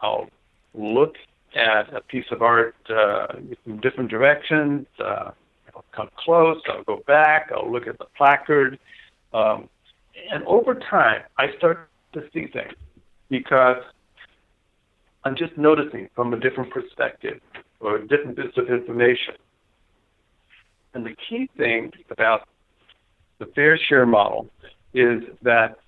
I'll 0.00 0.28
look 0.74 1.14
at 1.54 1.94
a 1.94 2.00
piece 2.00 2.24
of 2.30 2.42
art 2.42 2.74
uh, 2.90 3.26
in 3.66 3.80
different 3.80 4.10
directions. 4.10 4.86
Uh, 4.98 5.30
I'll 5.74 5.84
come 5.92 6.10
close. 6.16 6.60
I'll 6.68 6.84
go 6.84 7.02
back. 7.06 7.50
I'll 7.54 7.70
look 7.70 7.86
at 7.86 7.98
the 7.98 8.06
placard, 8.16 8.78
um, 9.32 9.68
and 10.30 10.44
over 10.44 10.74
time, 10.74 11.22
I 11.38 11.46
start 11.56 11.88
to 12.12 12.22
see 12.34 12.46
things 12.46 12.74
because 13.30 13.82
I'm 15.24 15.36
just 15.36 15.56
noticing 15.56 16.08
from 16.14 16.34
a 16.34 16.38
different 16.38 16.70
perspective 16.70 17.40
or 17.80 17.98
different 17.98 18.36
bits 18.36 18.56
of 18.56 18.68
information. 18.68 19.34
And 20.94 21.06
the 21.06 21.14
key 21.28 21.48
thing 21.56 21.90
about 22.10 22.46
the 23.38 23.46
fair 23.46 23.78
share 23.78 24.04
model 24.04 24.50
is 24.92 25.22
that 25.42 25.78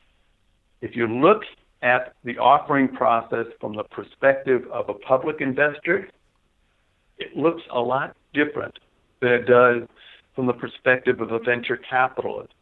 if 0.80 0.96
you 0.96 1.06
look 1.06 1.42
at 1.84 2.14
the 2.24 2.38
offering 2.38 2.88
process 2.88 3.46
from 3.60 3.76
the 3.76 3.84
perspective 3.84 4.62
of 4.72 4.88
a 4.88 4.94
public 4.94 5.42
investor, 5.42 6.08
it 7.18 7.36
looks 7.36 7.62
a 7.70 7.78
lot 7.78 8.16
different 8.32 8.76
than 9.20 9.32
it 9.32 9.46
does 9.46 9.82
from 10.34 10.46
the 10.46 10.54
perspective 10.54 11.20
of 11.20 11.30
a 11.30 11.38
venture 11.38 11.76
capitalist 11.76 12.54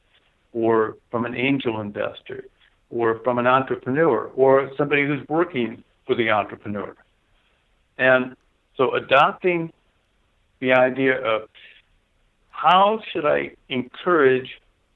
or 0.53 0.97
from 1.11 1.25
an 1.25 1.37
angel 1.37 1.81
investor 1.81 2.45
or 2.91 3.21
from 3.23 3.39
an 3.39 3.47
entrepreneur 3.47 4.27
or 4.35 4.71
somebody 4.77 5.07
who's 5.07 5.27
working 5.29 5.83
for 6.05 6.17
the 6.17 6.29
entrepreneur. 6.29 6.95
And 7.99 8.37
so 8.77 8.95
adopting 8.97 9.73
the 10.61 10.73
idea 10.73 11.17
of 11.25 11.49
how 12.51 13.01
should 13.13 13.25
I 13.25 13.53
encourage 13.69 14.51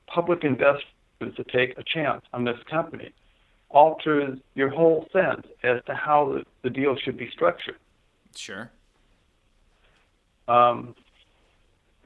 public 0.09 0.43
investors 0.43 0.83
to 1.21 1.45
take 1.45 1.79
a 1.79 1.85
chance 1.85 2.23
on 2.33 2.45
this 2.45 2.59
company 2.69 3.13
alters 3.71 4.39
your 4.55 4.69
whole 4.69 5.07
sense 5.13 5.47
as 5.63 5.81
to 5.87 5.95
how 5.95 6.43
the, 6.63 6.71
deal 6.71 6.97
should 6.97 7.17
be 7.17 7.31
structured. 7.31 7.77
Sure. 8.35 8.71
Um, 10.49 10.95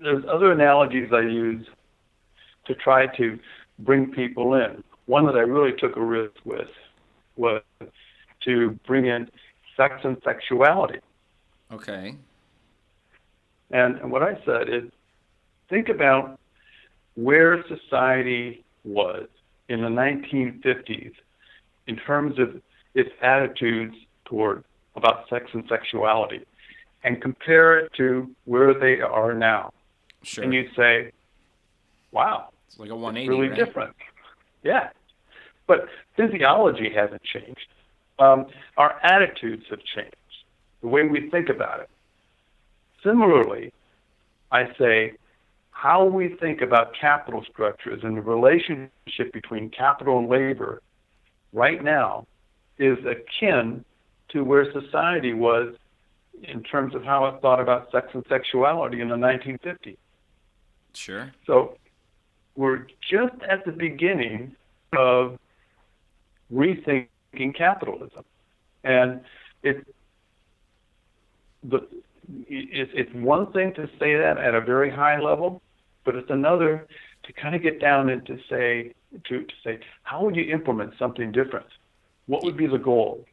there's 0.03 0.25
other 0.31 0.53
analogies 0.53 1.11
I 1.13 1.21
use 1.21 1.67
to 2.67 2.75
try 2.75 3.07
to 3.17 3.39
bring 3.79 4.13
people 4.13 4.55
in. 4.55 4.83
One 5.07 5.27
that 5.27 5.37
I 5.37 5.41
really 5.41 5.77
took 5.79 5.97
a 5.97 6.05
risk 6.05 6.35
with 6.45 6.69
was 7.37 7.63
to 8.45 8.79
bring 8.87 9.07
in 9.07 9.31
sex 9.77 9.95
and 10.05 10.17
sexuality. 10.25 11.01
Okay. 11.73 12.15
And, 13.71 13.97
and 13.99 14.11
what 14.11 14.23
I 14.23 14.39
said 14.45 14.69
is 14.69 14.91
think 15.69 15.89
about 15.89 16.39
where 17.15 17.65
society 17.67 18.65
was 18.85 19.27
in 19.69 19.83
the 19.83 19.89
1950s 19.89 21.13
in 21.91 21.97
terms 21.97 22.39
of 22.39 22.63
its 22.95 23.11
attitudes 23.21 23.97
toward 24.25 24.63
about 24.95 25.29
sex 25.29 25.47
and 25.53 25.65
sexuality 25.69 26.41
and 27.03 27.21
compare 27.21 27.79
it 27.79 27.93
to 27.97 28.31
where 28.45 28.73
they 28.73 29.01
are 29.01 29.35
now. 29.35 29.73
Sure. 30.23 30.45
And 30.45 30.55
you'd 30.55 30.71
say, 30.77 31.11
wow, 32.13 32.51
it's 32.69 32.79
like 32.79 32.91
a 32.91 32.97
180. 32.97 33.29
really 33.29 33.49
right? 33.49 33.59
different. 33.59 33.97
Yeah. 34.63 34.91
But 35.67 35.89
physiology 36.17 36.91
hasn't 36.95 37.23
changed. 37.25 37.67
Um, 38.21 38.47
our 38.77 38.95
attitudes 39.03 39.65
have 39.71 39.81
changed, 39.97 40.15
the 40.83 40.89
way 40.89 41.03
we 41.05 41.29
think 41.31 41.49
about 41.49 41.81
it. 41.81 41.91
Similarly, 43.03 43.73
I 44.53 44.67
say 44.79 45.15
how 45.71 46.05
we 46.05 46.37
think 46.39 46.61
about 46.61 46.93
capital 47.01 47.43
structures 47.51 48.01
and 48.05 48.17
the 48.17 48.21
relationship 48.21 49.33
between 49.33 49.71
capital 49.71 50.19
and 50.19 50.29
labor 50.29 50.83
right 51.53 51.83
now 51.83 52.27
is 52.79 52.99
akin 53.05 53.85
to 54.31 54.43
where 54.45 54.71
society 54.73 55.35
was 55.35 55.75
in 56.43 56.63
terms 56.63 56.95
of 56.95 57.05
how 57.05 57.27
it 57.27 57.41
thought 57.43 57.61
about 57.61 57.91
sex 57.93 58.09
and 58.15 58.25
sexuality 58.29 59.01
in 59.01 59.09
the 59.09 59.17
1950s. 59.17 59.97
Sure. 60.95 61.31
So 61.47 61.77
we're 62.57 62.87
just 63.09 63.35
at 63.49 63.65
the 63.65 63.73
beginning 63.73 64.57
of 64.97 65.39
rethinking 66.53 67.55
capitalism, 67.57 68.25
and 68.83 69.21
it 69.63 69.87
the 71.63 71.77
it, 72.49 72.89
it's 72.95 73.15
one 73.15 73.53
thing 73.53 73.75
to 73.75 73.89
say 73.99 74.17
that 74.17 74.39
at 74.39 74.55
a 74.55 74.61
very 74.61 74.91
high 74.91 75.21
level, 75.21 75.63
but 76.05 76.15
it's 76.15 76.31
another 76.31 76.87
to 77.33 77.41
kind 77.41 77.55
of 77.55 77.63
get 77.63 77.81
down 77.81 78.09
into 78.09 78.39
say 78.49 78.93
to, 79.29 79.45
to 79.45 79.55
say 79.63 79.79
how 80.03 80.25
would 80.25 80.37
you 80.37 80.53
implement 80.53 80.95
something 80.99 81.31
different? 81.33 81.67
What 82.27 82.45
would 82.45 82.57
be 82.57 82.67
the 82.67 82.79
goal? 82.79 83.25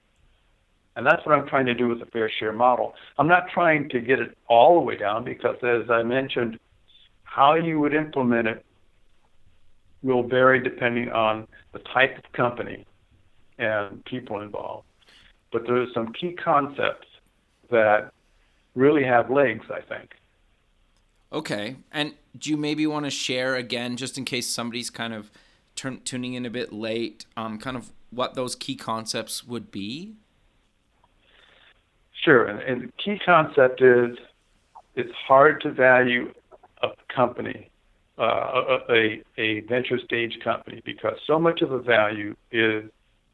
And 0.96 1.06
that's 1.06 1.26
what 1.26 1.38
I'm 1.38 1.48
trying 1.48 1.68
to 1.68 1.76
do 1.76 1.88
with 1.88 2.00
the 2.00 2.08
fair 2.08 2.30
share 2.30 2.54
model. 2.54 2.94
I'm 3.18 3.28
not 3.28 3.50
trying 3.54 3.90
to 3.90 4.00
get 4.00 4.20
it 4.20 4.36
all 4.48 4.76
the 4.76 4.82
way 4.82 4.98
down 4.98 5.24
because, 5.24 5.58
as 5.62 5.90
I 5.90 6.02
mentioned, 6.02 6.60
how 7.24 7.54
you 7.54 7.80
would 7.80 7.94
implement 7.94 8.48
it 8.48 8.66
will 10.02 10.24
vary 10.24 10.62
depending 10.62 11.12
on 11.12 11.48
the 11.74 11.80
type 11.80 12.18
of 12.18 12.32
company 12.34 12.86
and 13.60 14.04
people 14.06 14.42
involved. 14.42 14.88
But 15.52 15.66
there 15.66 15.82
are 15.82 15.88
some 15.94 16.14
key 16.14 16.34
concepts 16.34 17.08
that 17.70 18.12
really 18.76 19.04
have 19.04 19.30
legs, 19.30 19.66
I 19.72 19.82
think. 19.82 20.14
Okay. 21.32 21.76
And 21.92 22.14
do 22.38 22.50
you 22.50 22.58
maybe 22.58 22.86
want 22.88 23.06
to 23.06 23.12
share 23.12 23.56
again, 23.56 23.98
just 23.98 24.18
in 24.18 24.26
case 24.26 24.48
somebody's 24.48 24.90
kind 24.90 25.14
of 25.14 25.32
turn, 25.76 26.02
tuning 26.04 26.34
in 26.34 26.46
a 26.46 26.50
bit 26.50 26.74
late, 26.74 27.26
um, 27.36 27.58
kind 27.58 27.78
of 27.78 27.92
what 28.10 28.34
those 28.34 28.56
key 28.56 28.76
concepts 28.76 29.46
would 29.46 29.72
be? 29.72 30.16
Sure. 32.24 32.46
And, 32.46 32.60
and 32.62 32.82
the 32.90 32.92
key 33.04 33.20
concept 33.24 33.82
is 33.82 34.18
it's 34.96 35.14
hard 35.28 35.62
to 35.62 35.72
value 35.72 36.34
a 36.82 36.90
company, 37.14 37.70
uh, 38.18 38.80
a, 38.90 39.24
a 39.38 39.62
venture 39.62 40.00
stage 40.00 40.40
company, 40.44 40.82
because 40.84 41.18
so 41.26 41.40
much 41.40 41.62
of 41.62 41.70
the 41.70 41.78
value 41.78 42.36
is 42.52 42.84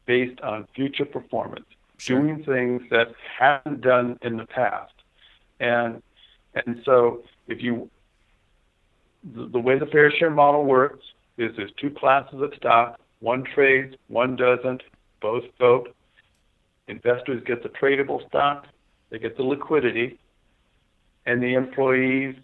based 0.06 0.40
on 0.42 0.68
future 0.74 1.06
performance, 1.06 1.66
sure. 1.98 2.20
doing 2.20 2.44
things 2.44 2.82
that 2.90 3.08
haven't 3.38 3.80
done 3.80 4.18
in 4.22 4.36
the 4.36 4.46
past. 4.46 4.92
And 5.60 6.02
and 6.54 6.82
so 6.84 7.24
if 7.48 7.62
you 7.62 7.90
the, 9.24 9.46
the 9.46 9.58
way 9.58 9.78
the 9.78 9.86
fair 9.86 10.10
share 10.10 10.30
model 10.30 10.64
works 10.64 11.04
is 11.38 11.54
there's 11.56 11.72
two 11.80 11.90
classes 11.90 12.40
of 12.40 12.52
stock, 12.56 12.98
one 13.20 13.44
trades, 13.54 13.94
one 14.08 14.36
doesn't, 14.36 14.82
both 15.20 15.44
vote. 15.58 15.94
Investors 16.88 17.42
get 17.46 17.62
the 17.62 17.70
tradable 17.70 18.26
stock, 18.28 18.66
they 19.10 19.18
get 19.18 19.36
the 19.36 19.42
liquidity, 19.42 20.18
and 21.26 21.42
the 21.42 21.54
employees 21.54 22.36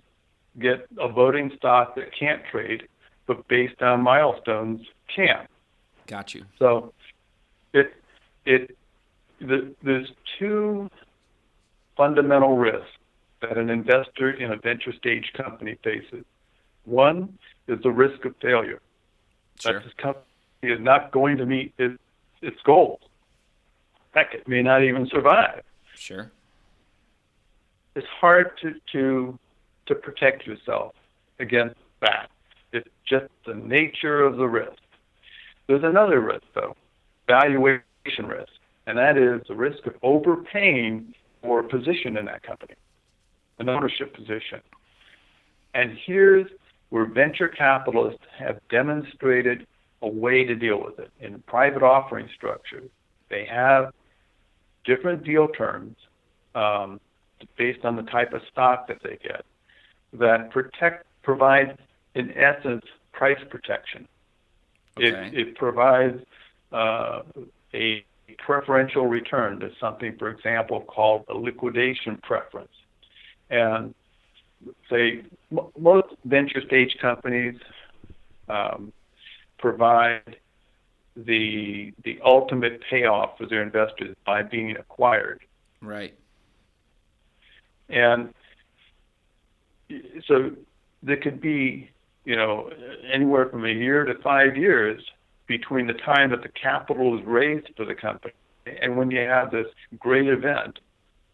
get 0.59 0.87
a 0.99 1.09
voting 1.09 1.53
stock 1.57 1.95
that 1.95 2.07
can't 2.19 2.43
trade, 2.51 2.89
but 3.27 3.47
based 3.49 3.83
on 3.83 4.03
milestones 4.03 4.81
can. 5.15 5.47
Got 6.07 6.35
you. 6.35 6.45
So 6.59 6.93
it 7.73 7.93
it 8.45 8.77
the, 9.41 9.75
there's 9.83 10.11
two 10.39 10.91
fundamental 11.97 12.57
risks 12.57 12.89
that 13.43 13.57
an 13.57 13.71
investor 13.71 14.31
in 14.31 14.53
a 14.53 14.57
venture 14.57 14.93
stage 14.93 15.33
company 15.37 15.77
faces. 15.85 16.25
One 16.91 17.39
is 17.69 17.81
the 17.83 17.91
risk 17.91 18.25
of 18.25 18.35
failure. 18.43 18.81
Sure. 19.61 19.75
That 19.75 19.85
this 19.85 19.95
company 19.95 20.25
is 20.63 20.81
not 20.81 21.13
going 21.13 21.37
to 21.37 21.47
meet 21.47 21.73
its, 21.79 21.99
its 22.43 22.61
goals. 22.65 23.01
Heck, 24.13 24.35
it 24.35 24.49
may 24.49 24.63
not 24.63 24.83
even 24.83 25.07
survive. 25.07 25.63
Sure. 25.95 26.33
It's 27.95 28.07
hard 28.21 28.59
to, 28.63 28.75
to, 28.93 29.39
to 29.87 29.95
protect 29.95 30.47
yourself 30.47 30.95
against 31.39 31.77
that. 32.01 32.29
It's 32.73 32.89
just 33.05 33.31
the 33.47 33.55
nature 33.55 34.23
of 34.23 34.37
the 34.37 34.47
risk. 34.47 34.83
There's 35.69 35.85
another 35.85 36.21
risk, 36.21 36.45
though 36.55 36.77
valuation 37.29 38.27
risk, 38.27 38.51
and 38.89 38.99
that 38.99 39.17
is 39.17 39.43
the 39.47 39.55
risk 39.55 39.87
of 39.87 39.95
overpaying 40.03 41.15
for 41.43 41.61
a 41.61 41.65
position 41.65 42.17
in 42.17 42.25
that 42.25 42.43
company, 42.43 42.75
an 43.61 43.69
ownership 43.69 44.13
position. 44.13 44.61
And 45.73 45.97
here's 46.05 46.49
where 46.91 47.07
venture 47.07 47.49
capitalists 47.49 48.25
have 48.39 48.61
demonstrated 48.69 49.67
a 50.03 50.09
way 50.09 50.45
to 50.45 50.55
deal 50.55 50.83
with 50.83 50.99
it. 50.99 51.11
In 51.21 51.41
private 51.47 51.83
offering 51.83 52.29
structures, 52.35 52.91
they 53.29 53.45
have 53.47 53.93
different 54.85 55.25
deal 55.25 55.49
terms 55.49 55.97
um, 56.55 57.01
based 57.57 57.85
on 57.85 57.97
the 57.97 58.03
type 58.03 58.33
of 58.33 58.43
stock 58.51 58.89
that 58.89 58.99
they 59.03 59.19
get 59.23 59.45
that 60.13 60.51
protect 60.51 61.07
provide 61.23 61.79
in 62.15 62.37
essence 62.37 62.85
price 63.13 63.39
protection. 63.49 64.09
Okay. 64.99 65.29
It, 65.29 65.49
it 65.49 65.57
provides 65.57 66.21
uh, 66.73 67.23
a 67.73 68.05
preferential 68.39 69.07
return 69.07 69.61
to 69.61 69.71
something, 69.81 70.17
for 70.19 70.31
example, 70.31 70.81
called 70.81 71.25
a 71.29 71.35
liquidation 71.35 72.17
preference. 72.23 72.73
And 73.51 73.95
say 74.89 75.23
most 75.79 76.09
venture 76.25 76.61
stage 76.67 76.97
companies 77.01 77.57
um, 78.49 78.93
provide 79.59 80.37
the 81.17 81.93
the 82.05 82.19
ultimate 82.25 82.81
payoff 82.89 83.37
for 83.39 83.47
their 83.47 83.63
investors 83.63 84.17
by 84.27 84.43
being 84.43 84.77
acquired. 84.77 85.41
Right. 85.81 86.15
And 87.89 88.33
so 90.27 90.53
there 91.03 91.17
could 91.17 91.41
be, 91.41 91.91
you 92.25 92.37
know, 92.37 92.71
anywhere 93.13 93.49
from 93.49 93.65
a 93.65 93.73
year 93.73 94.05
to 94.05 94.15
five 94.23 94.57
years 94.57 95.03
between 95.47 95.87
the 95.87 95.95
time 95.95 96.31
that 96.31 96.43
the 96.43 96.49
capital 96.49 97.19
is 97.19 97.25
raised 97.27 97.69
for 97.77 97.85
the 97.85 97.95
company 97.95 98.33
and 98.81 98.97
when 98.97 99.11
you 99.11 99.21
have 99.21 99.51
this 99.51 99.67
great 99.99 100.29
event 100.29 100.79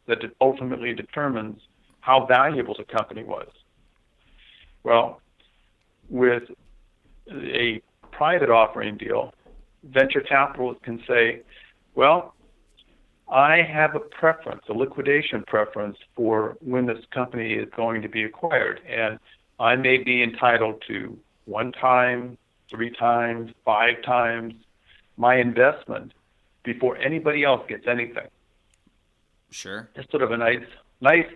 that 0.07 0.19
ultimately 0.41 0.95
determines 0.95 1.61
how 2.07 2.25
valuable 2.25 2.75
the 2.79 2.85
company 2.85 3.25
was. 3.25 3.49
Well, 4.85 5.21
with 6.09 6.45
a 7.29 7.83
private 8.13 8.49
offering 8.49 8.97
deal, 8.97 9.35
venture 9.83 10.21
capitalists 10.21 10.85
can 10.85 11.03
say, 11.09 11.43
well, 11.97 12.35
I 13.29 13.61
have 13.63 13.97
a 13.97 13.99
preference, 13.99 14.63
a 14.69 14.73
liquidation 14.73 15.43
preference 15.49 15.97
for 16.15 16.57
when 16.61 16.87
this 16.87 17.05
company 17.13 17.55
is 17.55 17.69
going 17.77 18.03
to 18.03 18.09
be 18.09 18.23
acquired. 18.23 18.81
And 18.89 19.19
I 19.59 19.75
may 19.75 19.99
be 19.99 20.23
entitled 20.23 20.85
to 20.87 21.19
one 21.47 21.73
time, 21.73 22.39
three 22.71 22.91
times, 22.91 23.51
five 23.65 24.01
times 24.05 24.55
my 25.17 25.41
investment 25.41 26.13
before 26.63 26.97
anybody 26.99 27.43
else 27.43 27.63
gets 27.69 27.89
anything. 27.89 28.29
Sure. 29.51 29.89
It's 29.97 30.09
sort 30.13 30.23
of 30.23 30.31
a 30.31 30.37
nice, 30.37 30.67
nice 31.01 31.27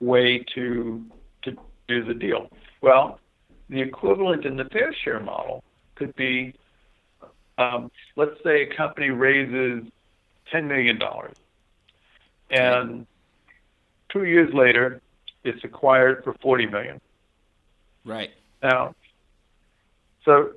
way 0.00 0.44
to 0.54 1.04
to 1.42 1.56
do 1.88 2.04
the 2.04 2.14
deal. 2.14 2.50
Well, 2.82 3.18
the 3.68 3.80
equivalent 3.80 4.44
in 4.44 4.56
the 4.56 4.64
fair 4.66 4.94
share 4.94 5.20
model 5.20 5.64
could 5.94 6.14
be, 6.16 6.54
um, 7.58 7.90
let's 8.16 8.42
say 8.44 8.62
a 8.62 8.76
company 8.76 9.10
raises 9.10 9.84
ten 10.50 10.68
million 10.68 10.98
dollars, 10.98 11.36
and 12.50 13.06
two 14.10 14.24
years 14.24 14.52
later, 14.52 15.00
it's 15.44 15.62
acquired 15.64 16.22
for 16.24 16.34
forty 16.42 16.66
million. 16.66 17.00
Right. 18.04 18.30
Now, 18.62 18.94
so 20.24 20.52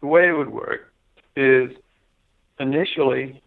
the 0.00 0.06
way 0.06 0.28
it 0.28 0.32
would 0.32 0.50
work 0.50 0.92
is 1.36 1.70
initially 2.58 3.40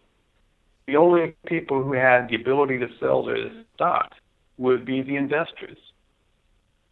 the 0.86 0.96
only 0.96 1.34
people 1.46 1.82
who 1.82 1.92
had 1.92 2.28
the 2.28 2.36
ability 2.36 2.78
to 2.78 2.88
sell 2.98 3.24
their 3.24 3.50
stock 3.74 4.14
would 4.58 4.84
be 4.84 5.02
the 5.02 5.16
investors. 5.16 5.78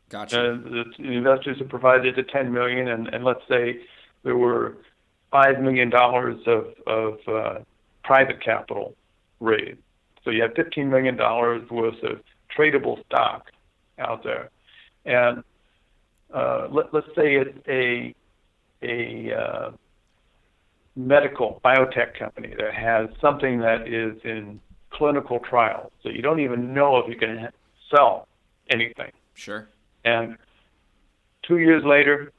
Gotcha. 0.09 0.41
Uh, 0.41 0.57
the, 0.57 0.85
the, 0.99 1.13
investors 1.13 1.59
have 1.59 1.69
provided 1.69 2.15
the 2.17 2.23
10 2.23 2.53
million, 2.53 2.89
and, 2.89 3.09
and 3.09 3.25
let's 3.25 3.43
say 3.49 3.81
there 4.23 4.37
were 4.37 4.77
five 5.33 5.61
million 5.61 5.91
dollars 5.91 6.41
of 6.47 6.67
of 6.87 7.19
uh, 7.27 7.59
private 8.05 8.43
capital 8.43 8.95
raised. 9.41 9.81
So 10.25 10.31
you 10.31 10.43
have 10.43 10.53
15 10.55 10.89
million 10.89 11.17
dollars 11.17 11.69
worth 11.71 12.03
of 12.05 12.21
tradable 12.57 13.05
stock 13.07 13.51
out 13.99 14.23
there, 14.23 14.51
and 15.05 15.43
uh, 16.33 16.69
let, 16.71 16.95
let's 16.95 17.09
say 17.17 17.37
it's 17.37 17.59
a 17.69 18.15
a 18.83 19.35
uh, 19.35 19.71
medical 20.95 21.61
biotech 21.65 22.19
company 22.19 22.55
that 22.59 22.75
has 22.75 23.09
something 23.21 23.61
that 23.61 23.89
is 23.89 24.17
in 24.25 24.61
clinical 24.91 25.41
trials. 25.41 25.93
So 26.03 26.09
you 26.09 26.23
don't 26.23 26.41
even 26.41 26.73
know 26.73 26.99
if 26.99 27.09
you 27.09 27.17
can 27.17 27.49
sell 27.91 28.29
anything. 28.71 29.13
Sure. 29.35 29.69
And 30.05 30.37
two 31.43 31.59
years 31.59 31.85
later, 31.85 32.33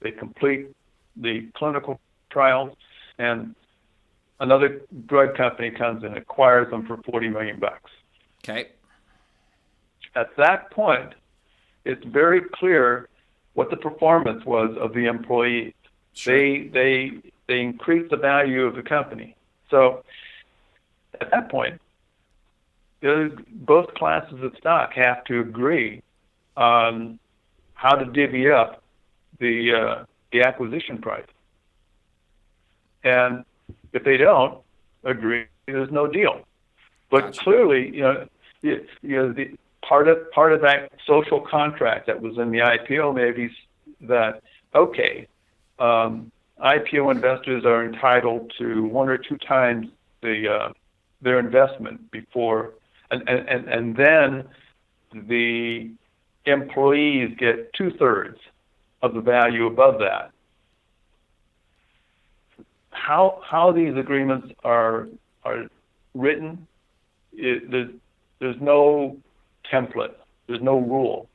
they 0.00 0.10
complete 0.10 0.68
the 1.16 1.48
clinical 1.54 2.00
trials, 2.30 2.76
and 3.18 3.54
another 4.40 4.82
drug 5.06 5.36
company 5.36 5.70
comes 5.70 6.02
and 6.04 6.16
acquires 6.16 6.70
them 6.70 6.86
for 6.86 6.98
40 7.10 7.28
million 7.28 7.58
bucks. 7.58 7.90
Okay. 8.42 8.68
At 10.14 10.28
that 10.36 10.70
point, 10.70 11.14
it's 11.84 12.04
very 12.06 12.42
clear 12.54 13.08
what 13.54 13.70
the 13.70 13.76
performance 13.76 14.44
was 14.44 14.76
of 14.80 14.92
the 14.94 15.06
employees. 15.06 15.74
Sure. 16.14 16.36
They 16.36 16.68
they 16.68 17.12
they 17.46 17.60
increase 17.60 18.08
the 18.10 18.16
value 18.16 18.64
of 18.64 18.74
the 18.74 18.82
company. 18.82 19.36
So 19.70 20.04
at 21.20 21.30
that 21.30 21.50
point, 21.50 21.80
both 23.02 23.94
classes 23.94 24.42
of 24.42 24.54
stock 24.58 24.92
have 24.94 25.24
to 25.24 25.40
agree 25.40 26.02
on 26.56 27.18
how 27.74 27.94
to 27.94 28.04
divvy 28.04 28.50
up 28.50 28.82
the 29.38 29.72
uh, 29.72 30.04
the 30.32 30.42
acquisition 30.42 30.98
price. 30.98 31.26
And 33.02 33.44
if 33.92 34.04
they 34.04 34.16
don't 34.16 34.58
agree, 35.04 35.46
there's 35.66 35.90
no 35.90 36.06
deal. 36.06 36.42
But 37.10 37.22
Gotcha. 37.22 37.40
clearly, 37.40 37.96
you 37.96 38.02
know, 38.02 38.28
you, 38.62 38.86
you 39.02 39.16
know, 39.16 39.32
the 39.32 39.56
part 39.82 40.08
of 40.08 40.30
part 40.30 40.52
of 40.52 40.60
that 40.60 40.92
social 41.06 41.40
contract 41.40 42.06
that 42.06 42.20
was 42.20 42.38
in 42.38 42.50
the 42.50 42.58
IPO 42.58 43.14
maybe 43.14 43.50
that 44.02 44.42
okay, 44.74 45.26
um, 45.78 46.30
IPO 46.62 47.10
investors 47.10 47.64
are 47.64 47.84
entitled 47.84 48.52
to 48.58 48.84
one 48.84 49.08
or 49.08 49.16
two 49.16 49.38
times 49.38 49.88
the 50.20 50.48
uh, 50.48 50.72
their 51.22 51.38
investment 51.38 52.10
before, 52.10 52.74
and 53.10 53.28
and 53.28 53.68
and, 53.68 53.96
then 53.96 54.44
the 55.28 55.90
employees 56.46 57.36
get 57.38 57.72
two 57.72 57.90
thirds 57.98 58.38
of 59.02 59.14
the 59.14 59.20
value 59.20 59.66
above 59.66 59.98
that. 59.98 60.30
How 62.90 63.40
how 63.44 63.72
these 63.72 63.96
agreements 63.96 64.48
are 64.64 65.08
are 65.44 65.66
written, 66.14 66.66
it, 67.32 67.70
there's 67.70 67.90
there's 68.38 68.60
no 68.60 69.16
template, 69.72 70.14
there's 70.46 70.62
no 70.62 70.78
rule, 70.78 71.28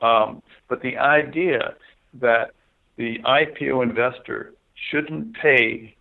um, 0.00 0.42
but 0.68 0.82
the 0.82 0.96
idea 0.96 1.74
that 2.20 2.52
the 2.96 3.18
IPO 3.24 3.82
investor 3.82 4.52
shouldn't 4.90 5.34
pay 5.34 5.94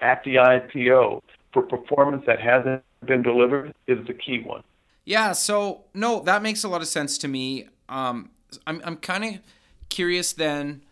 at 0.00 0.22
the 0.24 0.36
IPO 0.36 1.22
for 1.52 1.62
performance 1.62 2.24
that 2.26 2.40
hasn't 2.40 2.82
been 3.04 3.22
delivered 3.22 3.74
is 3.86 4.06
the 4.06 4.14
key 4.14 4.42
one. 4.44 4.62
Yeah, 5.08 5.32
so 5.32 5.84
no, 5.94 6.20
that 6.24 6.42
makes 6.42 6.64
a 6.64 6.68
lot 6.68 6.82
of 6.82 6.86
sense 6.86 7.16
to 7.18 7.28
me. 7.28 7.66
Um, 7.88 8.28
I'm 8.66 8.82
I'm 8.84 8.96
kind 8.96 9.24
of 9.24 9.40
curious 9.88 10.34
then. 10.34 10.82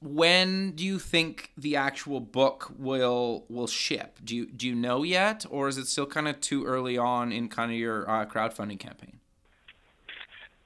When 0.00 0.70
do 0.76 0.84
you 0.84 1.00
think 1.00 1.50
the 1.58 1.74
actual 1.74 2.20
book 2.20 2.72
will 2.78 3.46
will 3.48 3.66
ship? 3.66 4.20
Do 4.22 4.36
you 4.36 4.46
do 4.46 4.68
you 4.68 4.76
know 4.76 5.02
yet, 5.02 5.44
or 5.50 5.66
is 5.66 5.76
it 5.76 5.88
still 5.88 6.06
kind 6.06 6.28
of 6.28 6.40
too 6.40 6.64
early 6.64 6.96
on 6.96 7.32
in 7.32 7.48
kind 7.48 7.72
of 7.72 7.76
your 7.76 8.08
uh, 8.08 8.26
crowdfunding 8.26 8.78
campaign? 8.78 9.18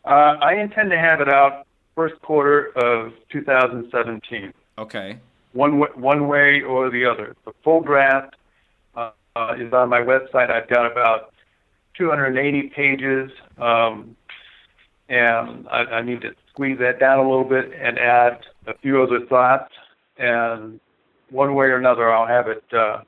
Uh, 0.05 0.37
I 0.43 0.57
intend 0.57 0.91
to 0.91 0.99
have 0.99 1.23
it 1.23 1.31
out 1.31 1.67
first 1.95 2.21
quarter 2.21 2.73
of 2.77 3.15
2017. 3.33 4.53
Okay. 4.77 5.19
One 5.55 5.79
way, 5.79 5.89
one 5.95 6.29
way 6.29 6.61
or 6.61 6.91
the 6.91 7.07
other. 7.07 7.37
The 7.47 7.53
full 7.65 7.81
draft 7.81 8.37
uh, 8.95 9.13
uh, 9.35 9.55
is 9.59 9.73
on 9.73 9.89
my 9.89 10.01
website. 10.01 10.51
I've 10.51 10.69
got 10.69 10.93
about 10.93 11.34
280 11.97 12.71
pages, 12.75 13.31
um, 13.59 14.17
and 15.09 15.69
I, 15.69 15.85
I 15.85 16.03
need 16.03 16.23
to 16.23 16.31
squeeze 16.51 16.79
that 16.79 16.99
down 16.99 17.19
a 17.19 17.29
little 17.29 17.45
bit 17.45 17.73
and 17.79 17.99
add 17.99 18.41
a 18.67 18.77
few 18.79 19.03
other 19.03 19.27
thoughts. 19.27 19.73
And 20.19 20.81
one 21.31 21.55
way 21.55 21.67
or 21.67 21.77
another, 21.77 22.13
I'll 22.13 22.27
have 22.27 22.49
it 22.49 22.65
uh, 22.73 23.03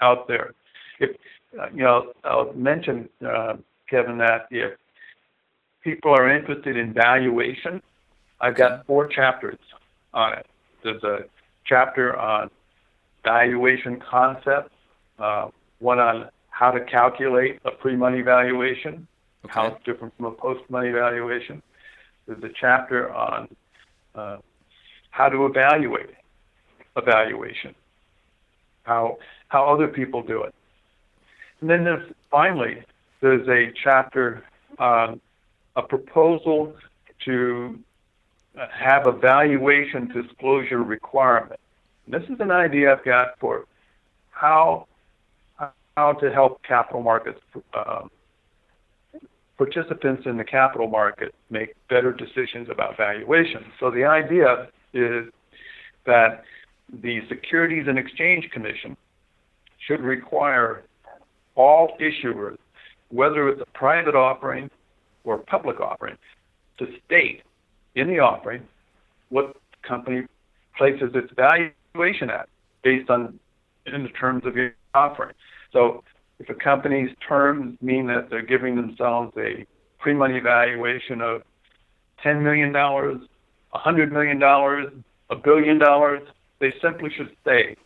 out 0.00 0.28
there. 0.28 0.54
If 1.00 1.16
uh, 1.58 1.66
you 1.74 1.82
know, 1.82 2.12
I'll 2.24 2.52
mention 2.52 3.08
uh, 3.26 3.54
Kevin 3.88 4.18
that 4.18 4.46
if 4.50 4.72
people 5.82 6.12
are 6.12 6.30
interested 6.30 6.76
in 6.76 6.92
valuation, 6.92 7.82
I've 8.40 8.54
got 8.54 8.86
four 8.86 9.06
chapters 9.08 9.58
on 10.12 10.34
it. 10.34 10.46
There's 10.84 11.02
a 11.02 11.20
chapter 11.64 12.16
on 12.16 12.50
valuation 13.24 14.00
concepts, 14.00 14.74
uh, 15.18 15.48
one 15.80 15.98
on 15.98 16.28
how 16.58 16.72
to 16.72 16.80
calculate 16.80 17.60
a 17.64 17.70
pre-money 17.70 18.20
valuation, 18.20 19.06
how 19.46 19.68
it's 19.68 19.84
different 19.84 20.12
from 20.16 20.26
a 20.26 20.32
post-money 20.32 20.90
valuation. 20.90 21.62
There's 22.26 22.42
a 22.42 22.50
chapter 22.60 23.14
on 23.14 23.48
uh, 24.16 24.38
how 25.10 25.28
to 25.28 25.46
evaluate 25.46 26.10
evaluation, 26.96 27.76
how 28.82 29.18
how 29.46 29.72
other 29.72 29.86
people 29.86 30.20
do 30.20 30.42
it, 30.42 30.52
and 31.60 31.70
then 31.70 31.84
there's 31.84 32.12
finally 32.28 32.82
there's 33.20 33.46
a 33.46 33.72
chapter 33.84 34.42
on 34.80 35.20
a 35.76 35.82
proposal 35.82 36.74
to 37.24 37.78
have 38.68 39.06
a 39.06 39.12
valuation 39.12 40.08
disclosure 40.08 40.82
requirement. 40.82 41.60
And 42.04 42.20
this 42.20 42.28
is 42.28 42.40
an 42.40 42.50
idea 42.50 42.92
I've 42.92 43.04
got 43.04 43.38
for 43.38 43.66
how 44.32 44.87
how 45.98 46.12
to 46.12 46.30
help 46.30 46.62
capital 46.62 47.02
markets 47.02 47.40
um, 47.74 48.08
participants 49.56 50.22
in 50.26 50.36
the 50.36 50.44
capital 50.44 50.86
market 50.86 51.34
make 51.50 51.70
better 51.88 52.12
decisions 52.12 52.68
about 52.70 52.96
valuation. 52.96 53.64
So 53.80 53.90
the 53.90 54.04
idea 54.04 54.68
is 54.94 55.24
that 56.06 56.44
the 57.02 57.16
Securities 57.28 57.86
and 57.88 57.98
Exchange 57.98 58.48
Commission 58.52 58.96
should 59.84 60.00
require 60.00 60.84
all 61.56 61.96
issuers, 62.00 62.58
whether 63.08 63.48
it's 63.48 63.60
a 63.60 63.78
private 63.84 64.14
offering 64.14 64.70
or 65.24 65.38
public 65.38 65.80
offering, 65.80 66.16
to 66.78 66.86
state 67.04 67.42
in 67.96 68.06
the 68.06 68.20
offering 68.20 68.62
what 69.30 69.56
company 69.82 70.20
places 70.76 71.10
its 71.20 71.32
valuation 71.34 72.30
at 72.30 72.48
based 72.84 73.10
on 73.10 73.40
in 73.86 74.04
the 74.04 74.10
terms 74.10 74.46
of 74.46 74.54
the 74.54 74.70
offering. 74.94 75.34
So 75.72 76.02
if 76.38 76.48
a 76.48 76.54
company's 76.54 77.10
terms 77.26 77.76
mean 77.80 78.06
that 78.06 78.30
they're 78.30 78.42
giving 78.42 78.76
themselves 78.76 79.32
a 79.36 79.66
pre-money 79.98 80.40
valuation 80.40 81.20
of 81.20 81.42
$10 82.24 82.42
million, 82.42 82.72
$100 82.72 84.12
million, 84.12 84.42
a 85.30 85.36
billion 85.36 85.78
dollars, 85.78 86.22
they 86.60 86.72
simply 86.80 87.10
should 87.16 87.30
say 87.44 87.76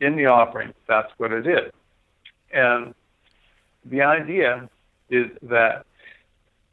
in 0.00 0.16
the 0.16 0.26
offering 0.26 0.72
that's 0.88 1.12
what 1.16 1.32
it 1.32 1.46
is. 1.46 1.72
And 2.52 2.94
the 3.84 4.02
idea 4.02 4.68
is 5.10 5.26
that 5.42 5.84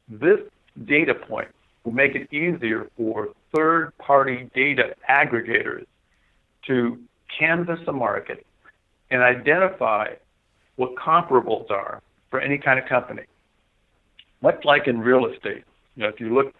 this 0.07 0.39
data 0.85 1.13
point 1.13 1.49
will 1.83 1.91
make 1.93 2.15
it 2.15 2.31
easier 2.33 2.89
for 2.97 3.29
third 3.55 3.97
party 3.97 4.49
data 4.53 4.95
aggregators 5.09 5.85
to 6.67 6.99
canvass 7.37 7.79
the 7.85 7.93
market 7.93 8.45
and 9.11 9.21
identify 9.21 10.13
what 10.75 10.95
comparables 10.95 11.69
are 11.69 12.01
for 12.29 12.39
any 12.39 12.57
kind 12.57 12.79
of 12.79 12.87
company. 12.87 13.23
Much 14.41 14.63
like 14.63 14.87
in 14.87 14.99
real 14.99 15.25
estate, 15.25 15.63
you 15.95 16.03
know, 16.03 16.09
if 16.09 16.19
you 16.19 16.33
look 16.33 16.53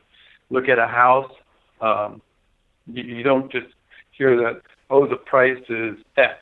look 0.50 0.68
at 0.68 0.80
a 0.80 0.88
house, 0.88 1.32
um, 1.80 2.22
you, 2.88 3.04
you 3.04 3.24
don't 3.24 3.52
just 3.52 3.68
hear 4.12 4.36
that 4.36 4.62
oh 4.90 5.08
the 5.08 5.16
price 5.16 5.64
is 5.70 5.96
X. 6.18 6.38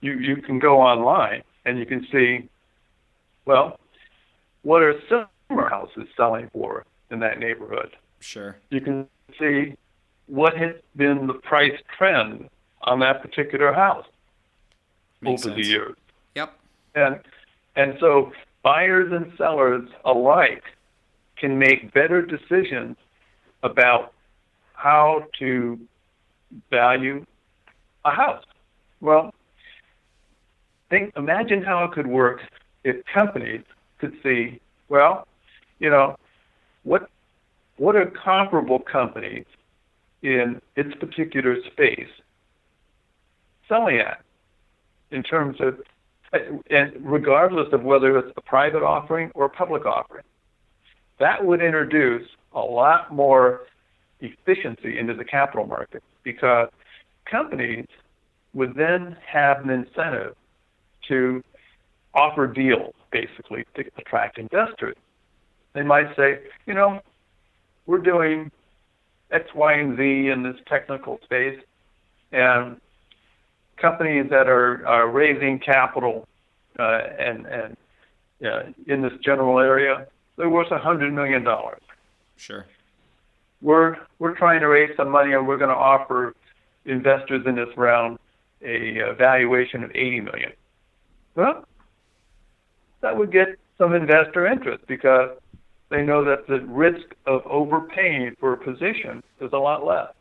You 0.00 0.12
you 0.14 0.36
can 0.36 0.58
go 0.58 0.80
online 0.80 1.42
and 1.64 1.78
you 1.78 1.86
can 1.86 2.06
see, 2.12 2.48
well, 3.46 3.78
what 4.62 4.82
are 4.82 4.94
similar 5.08 5.68
houses 5.68 6.06
selling 6.16 6.50
for 6.52 6.84
in 7.10 7.18
that 7.20 7.38
neighborhood? 7.38 7.96
Sure. 8.20 8.56
You 8.70 8.80
can 8.80 9.08
see 9.38 9.74
what 10.26 10.56
has 10.56 10.74
been 10.96 11.26
the 11.26 11.34
price 11.34 11.78
trend 11.96 12.48
on 12.82 13.00
that 13.00 13.22
particular 13.22 13.72
house 13.72 14.06
Makes 15.22 15.46
over 15.46 15.54
the 15.54 15.66
years. 15.66 15.96
Yep. 16.34 16.58
And 16.94 17.20
and 17.76 17.96
so 18.00 18.32
buyers 18.62 19.12
and 19.12 19.32
sellers 19.36 19.88
alike 20.04 20.62
can 21.36 21.58
make 21.58 21.92
better 21.92 22.22
decisions 22.22 22.96
about 23.62 24.12
how 24.74 25.26
to 25.38 25.78
value 26.70 27.24
a 28.04 28.10
house. 28.10 28.44
Well, 29.00 29.32
think 30.90 31.12
imagine 31.16 31.62
how 31.62 31.84
it 31.84 31.92
could 31.92 32.06
work 32.06 32.40
if 32.84 32.96
companies 33.06 33.62
could 33.98 34.12
see, 34.22 34.60
well, 34.88 35.26
you 35.78 35.88
know, 35.88 36.16
what 36.82 37.08
what 37.76 37.96
are 37.96 38.06
comparable 38.06 38.78
companies 38.78 39.46
in 40.22 40.60
its 40.76 40.94
particular 40.96 41.56
space 41.64 42.10
selling 43.68 43.98
at 43.98 44.20
in 45.12 45.22
terms 45.22 45.56
of 45.60 45.80
and 46.70 46.92
regardless 47.00 47.68
of 47.72 47.82
whether 47.82 48.16
it's 48.18 48.32
a 48.36 48.40
private 48.40 48.82
offering 48.82 49.30
or 49.34 49.44
a 49.44 49.50
public 49.50 49.84
offering. 49.84 50.24
That 51.18 51.44
would 51.44 51.60
introduce 51.60 52.26
a 52.54 52.60
lot 52.60 53.12
more 53.12 53.66
efficiency 54.20 54.98
into 54.98 55.14
the 55.14 55.24
capital 55.24 55.66
market 55.66 56.02
because 56.22 56.68
companies 57.30 57.86
would 58.54 58.74
then 58.74 59.16
have 59.26 59.62
an 59.62 59.70
incentive 59.70 60.34
to 61.08 61.42
offer 62.14 62.46
deals 62.46 62.94
basically 63.10 63.64
to 63.74 63.84
attract 63.98 64.38
investors. 64.38 64.96
They 65.74 65.82
might 65.82 66.14
say, 66.16 66.40
you 66.66 66.74
know, 66.74 67.00
we're 67.86 67.98
doing 67.98 68.50
X, 69.30 69.48
Y, 69.54 69.72
and 69.72 69.96
Z 69.96 70.28
in 70.28 70.42
this 70.42 70.56
technical 70.66 71.18
space, 71.24 71.58
and 72.32 72.80
companies 73.82 74.30
that 74.30 74.48
are, 74.48 74.86
are 74.86 75.08
raising 75.10 75.58
capital 75.58 76.26
uh, 76.78 77.00
and 77.18 77.46
and 77.46 77.76
uh, 78.44 78.62
in 78.86 79.02
this 79.02 79.12
general 79.22 79.58
area, 79.58 80.06
they're 80.36 80.48
worth 80.48 80.68
hundred 80.68 81.12
million 81.12 81.44
dollars. 81.44 81.82
Sure. 82.36 82.64
we're 83.60 83.96
we're 84.18 84.34
trying 84.34 84.60
to 84.60 84.68
raise 84.68 84.96
some 84.96 85.10
money, 85.10 85.32
and 85.34 85.46
we're 85.46 85.58
going 85.58 85.70
to 85.70 85.76
offer 85.76 86.34
investors 86.84 87.42
in 87.46 87.54
this 87.54 87.68
round 87.76 88.18
a, 88.62 88.98
a 88.98 89.14
valuation 89.14 89.84
of 89.84 89.90
80 89.94 90.20
million. 90.20 90.52
Well, 91.34 91.64
that 93.00 93.16
would 93.16 93.32
get 93.32 93.48
some 93.78 93.94
investor 93.94 94.46
interest 94.46 94.84
because 94.86 95.30
they 95.90 96.02
know 96.02 96.24
that 96.24 96.46
the 96.46 96.60
risk 96.60 97.14
of 97.26 97.42
overpaying 97.46 98.36
for 98.40 98.52
a 98.54 98.56
position 98.56 99.22
is 99.40 99.52
a 99.52 99.58
lot 99.58 99.84
less. 99.84 100.12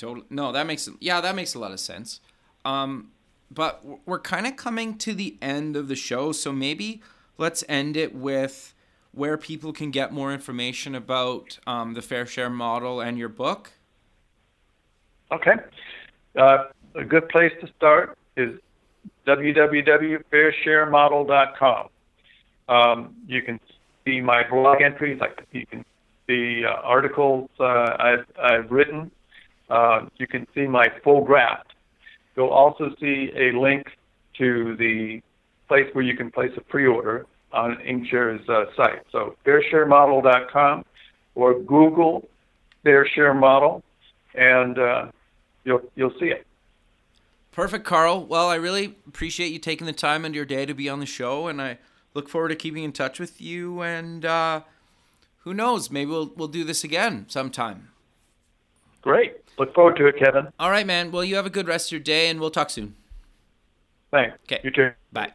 Totally. 0.00 0.26
No, 0.30 0.50
that 0.50 0.66
makes 0.66 0.88
yeah, 0.98 1.20
that 1.20 1.34
makes 1.34 1.54
a 1.54 1.58
lot 1.58 1.72
of 1.72 1.80
sense. 1.80 2.20
Um, 2.64 3.10
but 3.50 3.84
we're 4.06 4.18
kind 4.18 4.46
of 4.46 4.56
coming 4.56 4.96
to 4.96 5.12
the 5.12 5.36
end 5.42 5.76
of 5.76 5.88
the 5.88 5.94
show, 5.94 6.32
so 6.32 6.52
maybe 6.52 7.02
let's 7.36 7.62
end 7.68 7.98
it 7.98 8.14
with 8.14 8.74
where 9.12 9.36
people 9.36 9.74
can 9.74 9.90
get 9.90 10.10
more 10.10 10.32
information 10.32 10.94
about 10.94 11.58
um, 11.66 11.92
the 11.92 12.00
fair 12.00 12.24
share 12.24 12.48
model 12.48 13.02
and 13.02 13.18
your 13.18 13.28
book. 13.28 13.72
Okay. 15.30 15.56
Uh, 16.34 16.68
a 16.94 17.04
good 17.04 17.28
place 17.28 17.52
to 17.60 17.68
start 17.76 18.16
is 18.38 18.58
www.fairsharemodel.com. 19.26 21.88
Um, 22.70 23.14
you 23.26 23.42
can 23.42 23.60
see 24.06 24.22
my 24.22 24.48
blog 24.48 24.80
entries, 24.80 25.20
like 25.20 25.46
you 25.52 25.66
can 25.66 25.84
see 26.26 26.64
uh, 26.64 26.70
articles 26.82 27.50
uh, 27.58 27.96
I've, 27.98 28.24
I've 28.42 28.70
written. 28.70 29.10
Uh, 29.70 30.06
you 30.16 30.26
can 30.26 30.46
see 30.54 30.66
my 30.66 30.88
full 31.04 31.24
draft. 31.24 31.72
You'll 32.36 32.48
also 32.48 32.90
see 33.00 33.30
a 33.36 33.52
link 33.58 33.86
to 34.38 34.76
the 34.76 35.22
place 35.68 35.86
where 35.92 36.04
you 36.04 36.16
can 36.16 36.30
place 36.30 36.50
a 36.56 36.60
pre-order 36.60 37.26
on 37.52 37.76
Inkshares' 37.76 38.48
uh, 38.48 38.64
site. 38.76 39.02
So 39.12 39.36
fairsharemodel.com 39.44 40.84
or 41.34 41.60
Google 41.60 42.28
Fair 42.82 43.06
Share 43.06 43.34
Model, 43.34 43.82
and 44.34 44.78
uh, 44.78 45.06
you'll 45.64 45.82
you'll 45.94 46.14
see 46.18 46.26
it. 46.26 46.46
Perfect, 47.52 47.84
Karl. 47.84 48.24
Well, 48.24 48.48
I 48.48 48.54
really 48.54 48.96
appreciate 49.06 49.52
you 49.52 49.58
taking 49.58 49.86
the 49.86 49.92
time 49.92 50.24
into 50.24 50.36
your 50.36 50.44
day 50.44 50.66
to 50.66 50.74
be 50.74 50.88
on 50.88 51.00
the 51.00 51.06
show, 51.06 51.48
and 51.48 51.60
I 51.60 51.78
look 52.14 52.28
forward 52.28 52.48
to 52.48 52.56
keeping 52.56 52.84
in 52.84 52.92
touch 52.92 53.18
with 53.18 53.40
you. 53.40 53.82
And 53.82 54.24
uh, 54.24 54.62
who 55.40 55.52
knows, 55.52 55.90
maybe 55.90 56.10
we'll 56.10 56.32
we'll 56.36 56.48
do 56.48 56.64
this 56.64 56.84
again 56.84 57.26
sometime. 57.28 57.88
Great. 59.02 59.36
Look 59.60 59.74
forward 59.74 59.96
to 59.96 60.06
it, 60.06 60.18
Kevin. 60.18 60.48
All 60.58 60.70
right, 60.70 60.86
man. 60.86 61.12
Well, 61.12 61.22
you 61.22 61.36
have 61.36 61.44
a 61.44 61.50
good 61.50 61.68
rest 61.68 61.88
of 61.88 61.92
your 61.92 62.00
day, 62.00 62.30
and 62.30 62.40
we'll 62.40 62.50
talk 62.50 62.70
soon. 62.70 62.96
Thanks. 64.10 64.38
Okay. 64.44 64.58
You 64.64 64.70
too. 64.70 64.92
Bye. 65.12 65.34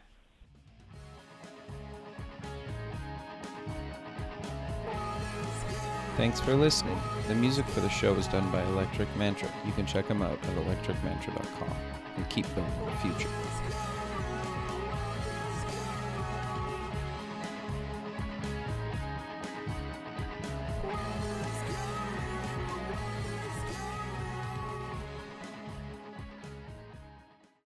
Thanks 6.18 6.40
for 6.40 6.56
listening. 6.56 7.00
The 7.28 7.36
music 7.36 7.68
for 7.68 7.82
the 7.82 7.90
show 7.90 8.14
was 8.16 8.28
done 8.28 8.52
by 8.52 8.64
Electric 8.64 9.16
Mantra. 9.16 9.48
You 9.64 9.74
can 9.74 9.86
check 9.86 10.08
them 10.08 10.24
out 10.24 10.40
at 10.44 10.56
electricmantra.com 10.56 11.76
and 12.16 12.30
keep 12.30 12.48
building 12.56 12.74
the 12.84 12.92
future. 13.08 13.30